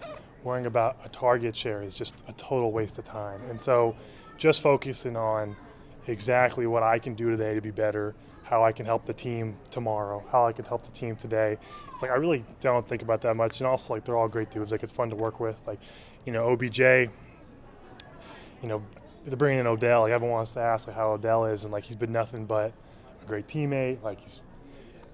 worrying 0.43 0.67
about 0.67 0.97
a 1.03 1.09
target 1.09 1.55
share 1.55 1.81
is 1.81 1.95
just 1.95 2.15
a 2.27 2.33
total 2.33 2.71
waste 2.71 2.99
of 2.99 3.05
time. 3.05 3.41
And 3.49 3.59
so, 3.59 3.95
just 4.37 4.61
focusing 4.61 5.17
on 5.17 5.55
exactly 6.07 6.67
what 6.67 6.83
I 6.83 6.99
can 6.99 7.15
do 7.15 7.29
today 7.29 7.55
to 7.55 7.61
be 7.61 7.71
better, 7.71 8.15
how 8.43 8.63
I 8.63 8.71
can 8.71 8.85
help 8.85 9.05
the 9.05 9.13
team 9.13 9.57
tomorrow, 9.71 10.23
how 10.31 10.45
I 10.47 10.51
can 10.51 10.65
help 10.65 10.85
the 10.85 10.91
team 10.91 11.15
today. 11.15 11.57
It's 11.91 12.01
like 12.01 12.11
I 12.11 12.15
really 12.15 12.45
don't 12.59 12.87
think 12.87 13.01
about 13.01 13.21
that 13.21 13.35
much. 13.35 13.59
And 13.59 13.67
also 13.67 13.93
like 13.93 14.05
they're 14.05 14.17
all 14.17 14.27
great 14.27 14.51
dudes. 14.51 14.71
Like 14.71 14.83
it's 14.83 14.91
fun 14.91 15.09
to 15.09 15.15
work 15.15 15.39
with. 15.39 15.57
Like, 15.65 15.79
you 16.25 16.33
know, 16.33 16.49
OBJ, 16.51 16.79
you 16.79 17.09
know, 18.63 18.83
they're 19.25 19.37
bringing 19.37 19.59
in 19.59 19.67
Odell. 19.67 20.01
Like 20.01 20.11
everyone 20.11 20.35
wants 20.35 20.51
to 20.51 20.59
ask 20.59 20.87
like 20.87 20.95
how 20.95 21.11
Odell 21.11 21.45
is, 21.45 21.63
and 21.63 21.73
like 21.73 21.85
he's 21.85 21.95
been 21.95 22.11
nothing 22.11 22.45
but 22.45 22.73
a 23.21 23.25
great 23.25 23.47
teammate. 23.47 24.01
Like 24.03 24.21
he's, 24.21 24.41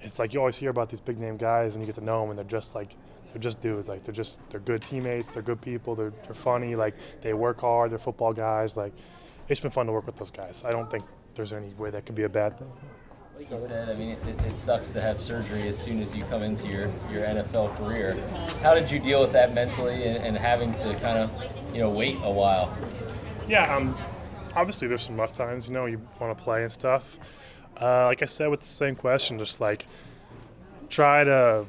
it's 0.02 0.20
like 0.20 0.34
you 0.34 0.40
always 0.40 0.58
hear 0.58 0.70
about 0.70 0.90
these 0.90 1.02
big 1.02 1.20
name 1.20 1.38
guys, 1.38 1.76
and 1.76 1.82
you 1.82 1.86
get 1.86 1.96
to 1.96 2.04
know 2.04 2.22
them, 2.22 2.32
and 2.32 2.38
they're 2.38 2.60
just 2.60 2.76
like 2.76 2.96
they're 3.32 3.42
just 3.42 3.62
dudes. 3.62 3.88
Like 3.88 4.04
they're 4.04 4.14
just 4.14 4.40
they're 4.50 4.60
good 4.60 4.82
teammates. 4.82 5.30
They're 5.30 5.42
good 5.42 5.62
people. 5.62 5.96
They're 5.96 6.14
they're 6.24 6.34
funny. 6.34 6.76
Like 6.76 6.96
they 7.22 7.34
work 7.34 7.62
hard. 7.62 7.92
They're 7.92 8.00
football 8.00 8.34
guys. 8.34 8.76
Like 8.76 8.94
it's 9.52 9.62
been 9.62 9.72
fun 9.72 9.86
to 9.86 9.92
work 9.92 10.06
with 10.06 10.18
those 10.18 10.32
guys. 10.32 10.64
I 10.66 10.72
don't 10.72 10.90
think 10.90 11.04
there's 11.36 11.54
any 11.54 11.74
way 11.74 11.90
that 11.90 12.06
could 12.06 12.16
be 12.16 12.24
a 12.24 12.30
bad 12.30 12.58
thing. 12.58 12.72
Like 13.38 13.50
you 13.50 13.58
said, 13.58 13.90
I 13.90 13.96
mean, 13.96 14.12
it, 14.12 14.42
it 14.46 14.58
sucks 14.58 14.92
to 14.92 15.02
have 15.02 15.20
surgery 15.20 15.68
as 15.68 15.78
soon 15.78 16.00
as 16.00 16.14
you 16.14 16.24
come 16.26 16.44
into 16.44 16.68
your, 16.68 16.92
your 17.12 17.24
NFL 17.24 17.76
career. 17.78 18.22
How 18.62 18.76
did 18.76 18.92
you 18.92 19.00
deal 19.00 19.20
with 19.20 19.34
that 19.34 19.54
mentally 19.54 20.04
and, 20.04 20.24
and 20.24 20.38
having 20.38 20.74
to 20.76 20.94
kind 21.00 21.18
of, 21.18 21.32
you 21.74 21.80
know, 21.80 21.90
wait 21.90 22.18
a 22.24 22.32
while? 22.32 22.76
Yeah, 23.48 23.76
um, 23.76 23.98
obviously 24.56 24.88
there's 24.88 25.02
some 25.02 25.20
rough 25.20 25.34
times. 25.34 25.68
You 25.68 25.74
know, 25.74 25.86
you 25.86 26.02
want 26.20 26.38
to 26.38 26.44
play 26.44 26.64
and 26.64 26.72
stuff. 26.72 27.18
Uh, 27.80 28.06
like 28.06 28.22
I 28.22 28.26
said 28.26 28.50
with 28.50 28.60
the 28.60 28.68
same 28.68 28.96
question, 28.96 29.40
just 29.40 29.60
like 29.60 29.88
try 30.90 31.24
to 31.24 31.66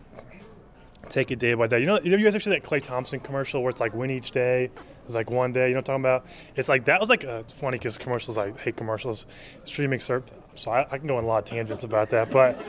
take 1.09 1.31
it 1.31 1.39
day 1.39 1.55
by 1.55 1.67
day. 1.67 1.81
You 1.81 1.87
know, 1.87 1.99
you 2.01 2.17
guys 2.19 2.35
ever 2.35 2.41
see 2.41 2.51
that 2.51 2.63
Klay 2.63 2.83
Thompson 2.83 3.21
commercial 3.21 3.63
where 3.63 3.71
it's 3.71 3.81
like 3.81 3.95
win 3.95 4.11
each 4.11 4.31
day? 4.31 4.71
It's 5.07 5.15
like 5.15 5.31
one 5.31 5.53
day. 5.53 5.69
You 5.69 5.75
know 5.75 5.79
what 5.79 5.89
I'm 5.89 6.03
talking 6.03 6.05
about? 6.05 6.27
It's 6.57 6.69
like 6.69 6.85
that 6.87 7.01
was 7.01 7.09
like 7.09 7.25
a, 7.25 7.39
it's 7.39 7.53
funny 7.53 7.79
because 7.79 7.99
commercials 7.99 8.39
I 8.39 8.53
hate 8.53 8.77
commercials. 8.77 9.27
Streaming 9.65 10.01
service. 10.01 10.31
So 10.55 10.71
I, 10.71 10.87
I 10.91 10.99
can 10.99 11.07
go 11.07 11.17
on 11.17 11.25
a 11.25 11.27
lot 11.27 11.43
of 11.43 11.49
tangents 11.49 11.85
about 11.85 12.11
that, 12.11 12.31
but 12.31 12.61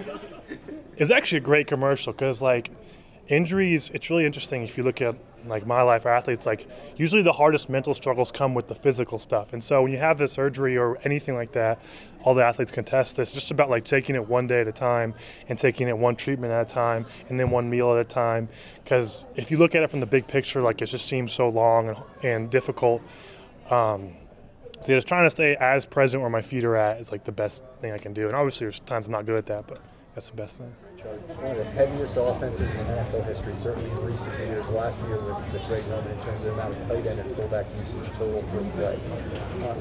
it's 0.98 1.12
actually 1.12 1.40
a 1.40 1.42
great 1.42 1.68
commercial 1.68 2.14
because 2.14 2.42
like 2.42 2.72
injuries. 3.28 3.90
It's 3.94 4.10
really 4.10 4.26
interesting 4.26 4.64
if 4.64 4.78
you 4.78 4.84
look 4.84 5.02
at 5.02 5.16
like 5.46 5.66
my 5.66 5.82
life 5.82 6.06
athletes. 6.06 6.46
Like 6.46 6.68
usually 6.96 7.22
the 7.22 7.34
hardest 7.34 7.70
mental 7.70 7.94
struggles 7.94 8.32
come 8.32 8.54
with 8.54 8.68
the 8.68 8.76
physical 8.76 9.20
stuff, 9.20 9.54
and 9.54 9.64
so 9.64 9.82
when 9.82 9.92
you 9.92 9.98
have 9.98 10.20
a 10.22 10.28
surgery 10.28 10.78
or 10.78 10.98
anything 11.04 11.36
like 11.36 11.52
that, 11.54 11.82
all 12.24 12.34
the 12.34 12.44
athletes 12.44 12.72
can 12.72 12.84
test 12.84 13.16
this. 13.16 13.30
It's 13.30 13.36
just 13.36 13.52
about 13.52 13.70
like 13.70 13.84
taking 13.84 14.16
it 14.16 14.28
one 14.28 14.48
day 14.48 14.62
at 14.62 14.68
a 14.68 14.72
time 14.72 15.14
and 15.50 15.60
taking 15.60 15.88
it 15.88 15.98
one 15.98 16.16
treatment 16.16 16.54
at 16.54 16.72
a 16.72 16.74
time 16.74 17.06
and 17.30 17.40
then 17.40 17.50
one 17.50 17.70
meal 17.70 17.92
at 17.94 18.00
a 18.00 18.06
time. 18.06 18.50
Because 18.84 19.26
if 19.36 19.52
you 19.52 19.58
look 19.58 19.76
at 19.76 19.84
it 19.84 19.90
from 19.90 20.00
the 20.00 20.06
big 20.06 20.28
picture, 20.28 20.62
like 20.62 20.82
it 20.82 20.88
just 20.88 21.06
seems 21.06 21.34
so 21.34 21.50
long 21.50 21.90
and, 21.90 21.98
and 22.24 22.50
difficult. 22.50 23.02
Um, 23.70 24.14
so 24.82 24.94
just 24.94 25.08
trying 25.08 25.26
to 25.26 25.30
stay 25.30 25.56
as 25.56 25.86
present 25.86 26.22
where 26.22 26.30
my 26.30 26.42
feet 26.42 26.66
are 26.66 26.76
at 26.76 27.00
is 27.00 27.12
like 27.12 27.24
the 27.24 27.32
best 27.32 27.64
thing 27.80 27.94
I 27.94 27.98
can 27.98 28.14
do. 28.14 28.28
And 28.28 28.36
obviously, 28.36 28.66
there's 28.66 28.82
times 28.82 29.06
I'm 29.06 29.14
not 29.14 29.26
good 29.26 29.38
at 29.38 29.46
that, 29.46 29.68
but 29.68 29.82
that's 30.14 30.30
the 30.30 30.36
best 30.36 30.58
thing. 30.58 30.76
One 31.04 31.52
of 31.52 31.58
the 31.58 31.66
heaviest 31.66 32.16
offenses 32.16 32.72
in 32.76 32.86
NFL 32.88 33.26
history, 33.26 33.58
certainly 33.58 33.92
in 33.92 34.06
recent 34.06 34.40
years. 34.40 34.70
Last 34.70 34.98
year 35.00 35.20
with, 35.20 35.36
with 35.52 35.62
Greg 35.68 35.84
Roman 35.92 36.10
in 36.10 36.18
terms 36.24 36.40
of 36.40 36.46
the 36.46 36.54
amount 36.54 36.78
of 36.78 36.88
tight 36.88 37.06
end 37.06 37.20
and 37.20 37.36
fullback 37.36 37.66
usage 37.78 38.08
total 38.16 38.42
per 38.44 38.64
play. 38.72 38.98
Uh, 39.68 39.76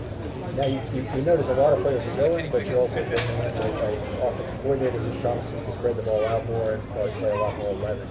now 0.57 0.67
you, 0.67 0.81
you, 0.93 1.03
you, 1.15 1.23
notice 1.23 1.49
a 1.49 1.55
lot 1.55 1.75
of 1.75 1.81
players 1.83 2.05
are 2.07 2.17
going, 2.17 2.51
but 2.51 2.67
you're 2.67 2.81
also 2.81 3.01
in 3.05 3.13
an 3.13 4.19
offensive 4.19 4.61
coordinator 4.63 4.99
who 4.99 5.21
promises 5.21 5.63
to 5.63 5.71
spread 5.71 5.97
the 5.97 6.03
ball 6.03 6.25
out 6.27 6.45
more 6.47 6.73
and 6.73 6.83
probably 6.91 7.13
play 7.13 7.31
a 7.31 7.37
lot 7.37 7.57
more 7.57 7.71
11. 7.71 8.09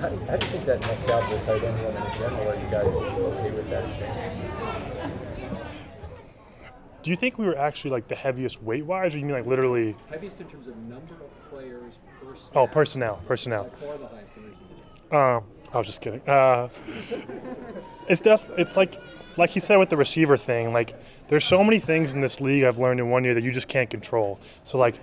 How 0.00 0.08
do, 0.10 0.16
how 0.26 0.36
do 0.36 0.44
you 0.44 0.52
think 0.52 0.66
that 0.66 0.80
nets 0.82 1.08
out 1.08 1.24
for 1.30 1.42
tight 1.46 1.64
end 1.64 1.80
room 1.80 1.96
in 1.96 2.18
general? 2.18 2.46
Are 2.46 2.56
you 2.56 2.70
guys 2.70 2.92
okay 2.92 3.50
with 3.52 3.70
that 3.70 3.88
change? 3.96 4.36
Do 7.02 7.10
you 7.10 7.16
think 7.16 7.38
we 7.38 7.46
were 7.46 7.56
actually 7.56 7.92
like 7.92 8.08
the 8.08 8.14
heaviest 8.14 8.62
weight 8.62 8.84
wise, 8.84 9.14
or 9.14 9.18
you 9.18 9.24
mean 9.24 9.34
like 9.34 9.46
literally? 9.46 9.96
Heaviest 10.10 10.40
in 10.40 10.48
terms 10.48 10.66
of 10.66 10.76
number 10.76 11.14
of 11.14 11.50
players 11.50 11.98
per. 12.20 12.34
Oh, 12.54 12.66
personnel, 12.66 13.22
personnel. 13.26 13.64
By 13.64 13.86
far 13.86 13.98
the 13.98 14.06
highest 14.08 14.36
in 14.36 14.44
recent 14.44 14.64
years. 14.70 15.12
Um, 15.12 15.44
I 15.72 15.78
was 15.78 15.86
just 15.86 16.00
kidding. 16.00 16.20
Uh, 16.28 16.68
it's 18.08 18.20
def. 18.20 18.50
It's 18.58 18.76
like, 18.76 19.00
like 19.36 19.54
you 19.54 19.60
said 19.60 19.76
with 19.76 19.88
the 19.88 19.96
receiver 19.96 20.36
thing. 20.36 20.72
Like, 20.72 21.00
there's 21.28 21.44
so 21.44 21.62
many 21.62 21.78
things 21.78 22.12
in 22.12 22.20
this 22.20 22.40
league 22.40 22.64
I've 22.64 22.78
learned 22.78 23.00
in 23.00 23.08
one 23.08 23.24
year 23.24 23.34
that 23.34 23.44
you 23.44 23.52
just 23.52 23.68
can't 23.68 23.88
control. 23.88 24.40
So 24.64 24.78
like, 24.78 24.96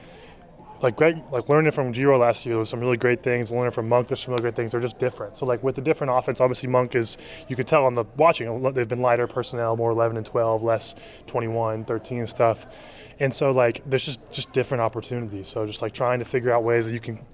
like 0.82 0.96
Greg, 0.96 1.22
like 1.32 1.50
learning 1.50 1.72
from 1.72 1.92
Giro 1.92 2.18
last 2.18 2.46
year, 2.46 2.54
there 2.54 2.60
was 2.60 2.70
some 2.70 2.80
really 2.80 2.98
great 2.98 3.24
things. 3.24 3.52
Learning 3.52 3.72
from 3.72 3.90
Monk, 3.90 4.08
there's 4.08 4.22
some 4.22 4.34
really 4.34 4.44
great 4.44 4.56
things. 4.56 4.72
They're 4.72 4.82
just 4.82 5.00
different. 5.00 5.36
So 5.36 5.46
like 5.46 5.64
with 5.64 5.76
the 5.76 5.82
different 5.82 6.14
offense, 6.14 6.40
obviously 6.40 6.70
Monk 6.70 6.96
is 6.96 7.18
you 7.48 7.56
can 7.56 7.66
tell 7.66 7.86
on 7.86 7.96
the 7.96 8.06
watching 8.16 8.62
they've 8.74 8.88
been 8.88 9.02
lighter 9.02 9.28
personnel, 9.28 9.76
more 9.76 9.92
11 9.92 10.18
and 10.18 10.26
12, 10.26 10.64
less 10.64 10.96
21, 11.26 11.86
13 11.86 12.28
stuff, 12.28 12.68
and 13.20 13.34
so 13.34 13.52
like 13.52 13.82
there's 13.86 14.06
just 14.06 14.20
just 14.32 14.52
different 14.54 14.82
opportunities. 14.82 15.48
So 15.48 15.66
just 15.66 15.82
like 15.82 15.94
trying 15.94 16.20
to 16.20 16.26
figure 16.26 16.52
out 16.52 16.64
ways 16.64 16.86
that 16.86 16.94
you 16.94 17.00
can 17.00 17.26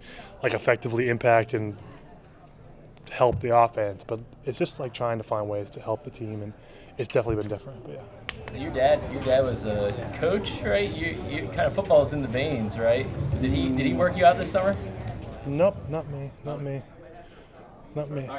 like 0.41 0.53
effectively 0.53 1.09
impact 1.09 1.53
and 1.53 1.77
help 3.11 3.41
the 3.41 3.55
offense, 3.55 4.03
but 4.03 4.19
it's 4.45 4.57
just 4.57 4.79
like 4.79 4.93
trying 4.93 5.17
to 5.17 5.23
find 5.23 5.49
ways 5.49 5.69
to 5.71 5.81
help 5.81 6.03
the 6.03 6.09
team, 6.09 6.41
and 6.41 6.53
it's 6.97 7.07
definitely 7.07 7.41
been 7.41 7.49
different. 7.49 7.83
But 7.83 7.93
yeah. 7.93 8.59
Your 8.59 8.71
dad, 8.71 9.01
your 9.11 9.23
dad 9.23 9.43
was 9.43 9.65
a 9.65 9.93
coach, 10.19 10.51
right? 10.63 10.89
You, 10.93 11.17
you 11.27 11.47
kind 11.47 11.61
of 11.61 11.73
football's 11.73 12.13
in 12.13 12.21
the 12.21 12.27
veins, 12.27 12.77
right? 12.77 13.07
Did 13.41 13.51
he 13.51 13.69
did 13.69 13.85
he 13.85 13.93
work 13.93 14.15
you 14.15 14.25
out 14.25 14.37
this 14.37 14.51
summer? 14.51 14.75
Nope, 15.45 15.75
not 15.89 16.09
me, 16.09 16.31
not 16.45 16.61
me, 16.61 16.81
not 17.95 18.11
me. 18.11 18.29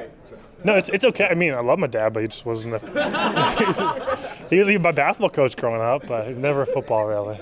No, 0.62 0.76
it's 0.76 0.88
it's 0.88 1.04
okay. 1.04 1.26
I 1.26 1.34
mean, 1.34 1.52
I 1.52 1.60
love 1.60 1.78
my 1.78 1.88
dad, 1.88 2.12
but 2.12 2.22
he 2.22 2.28
just 2.28 2.46
wasn't 2.46 2.74
a. 2.74 4.16
he 4.50 4.58
was 4.58 4.68
my 4.80 4.92
basketball 4.92 5.30
coach 5.30 5.56
growing 5.56 5.82
up, 5.82 6.06
but 6.06 6.36
never 6.36 6.64
football 6.64 7.06
really. 7.06 7.36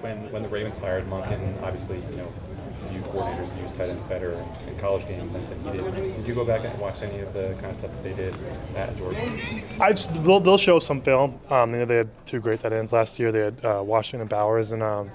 When 0.00 0.30
when 0.32 0.42
the 0.42 0.48
Ravens 0.48 0.76
hired 0.78 1.08
Monken, 1.08 1.62
obviously 1.62 2.02
you 2.10 2.16
know 2.16 2.24
youth 2.24 2.57
coordinators 3.08 3.62
use 3.62 3.72
tight 3.72 3.90
ends 3.90 4.02
better 4.04 4.32
in 4.66 4.78
college 4.78 5.06
games 5.08 5.32
than, 5.32 5.72
he 5.72 5.78
did. 5.78 6.16
Did 6.16 6.28
you 6.28 6.34
go 6.34 6.44
back 6.44 6.64
and 6.64 6.78
watch 6.78 7.02
any 7.02 7.20
of 7.20 7.32
the 7.32 7.54
kind 7.54 7.66
of 7.66 7.76
stuff 7.76 7.90
that 7.90 8.02
they 8.02 8.14
did 8.14 8.34
at 8.76 8.96
Georgia? 8.96 9.20
I've 9.80 10.24
they'll, 10.24 10.40
they'll 10.40 10.58
show 10.58 10.78
some 10.78 11.00
film. 11.00 11.40
Um, 11.50 11.72
you 11.72 11.78
know, 11.80 11.84
they 11.84 11.96
had 11.96 12.26
two 12.26 12.40
great 12.40 12.60
tight 12.60 12.72
ends 12.72 12.92
last 12.92 13.18
year. 13.18 13.32
They 13.32 13.40
had 13.40 13.64
uh, 13.64 13.82
Washington 13.84 14.22
and 14.22 14.30
Bowers, 14.30 14.72
and 14.72 14.82
um, 14.82 15.10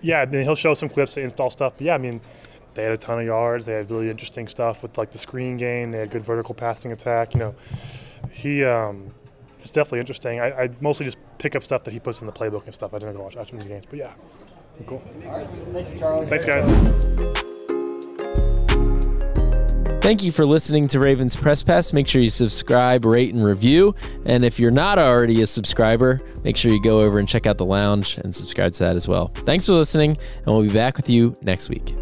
yeah, 0.00 0.20
I 0.20 0.26
mean, 0.26 0.42
he'll 0.42 0.54
show 0.54 0.74
some 0.74 0.88
clips 0.88 1.14
to 1.14 1.20
install 1.20 1.50
stuff. 1.50 1.74
But 1.76 1.86
yeah, 1.86 1.94
I 1.94 1.98
mean, 1.98 2.20
they 2.74 2.82
had 2.82 2.92
a 2.92 2.96
ton 2.96 3.18
of 3.18 3.26
yards. 3.26 3.66
They 3.66 3.72
had 3.72 3.90
really 3.90 4.10
interesting 4.10 4.48
stuff 4.48 4.82
with 4.82 4.96
like 4.98 5.10
the 5.10 5.18
screen 5.18 5.56
game. 5.56 5.90
They 5.90 5.98
had 5.98 6.10
good 6.10 6.24
vertical 6.24 6.54
passing 6.54 6.92
attack. 6.92 7.34
You 7.34 7.40
know, 7.40 7.54
he 8.30 8.64
um, 8.64 9.12
it's 9.60 9.70
definitely 9.70 10.00
interesting. 10.00 10.40
I, 10.40 10.64
I 10.64 10.70
mostly 10.80 11.06
just 11.06 11.18
pick 11.38 11.56
up 11.56 11.64
stuff 11.64 11.84
that 11.84 11.92
he 11.92 11.98
puts 11.98 12.20
in 12.20 12.26
the 12.26 12.32
playbook 12.32 12.64
and 12.66 12.74
stuff. 12.74 12.94
I 12.94 12.98
didn't 12.98 13.16
go 13.16 13.22
watch, 13.22 13.36
watch 13.36 13.50
him 13.50 13.58
games, 13.58 13.84
but 13.88 13.98
yeah, 13.98 14.12
cool. 14.84 15.02
Thank 15.72 15.90
you, 15.90 15.98
Charlie. 15.98 16.26
Thanks, 16.26 16.44
guys. 16.44 16.66
Thank 20.02 20.22
you 20.22 20.30
for 20.30 20.46
listening 20.46 20.86
to 20.88 21.00
Ravens 21.00 21.34
Press 21.34 21.64
Pass. 21.64 21.92
Make 21.92 22.06
sure 22.06 22.22
you 22.22 22.30
subscribe, 22.30 23.04
rate, 23.04 23.34
and 23.34 23.44
review. 23.44 23.94
And 24.24 24.44
if 24.44 24.60
you're 24.60 24.70
not 24.70 25.00
already 25.00 25.42
a 25.42 25.48
subscriber, 25.48 26.20
make 26.44 26.56
sure 26.56 26.70
you 26.70 26.80
go 26.80 27.00
over 27.00 27.18
and 27.18 27.28
check 27.28 27.44
out 27.44 27.58
the 27.58 27.64
lounge 27.64 28.16
and 28.18 28.32
subscribe 28.32 28.72
to 28.74 28.84
that 28.84 28.94
as 28.94 29.08
well. 29.08 29.32
Thanks 29.34 29.66
for 29.66 29.72
listening, 29.72 30.16
and 30.36 30.46
we'll 30.46 30.62
be 30.62 30.72
back 30.72 30.96
with 30.96 31.10
you 31.10 31.34
next 31.42 31.68
week. 31.68 31.96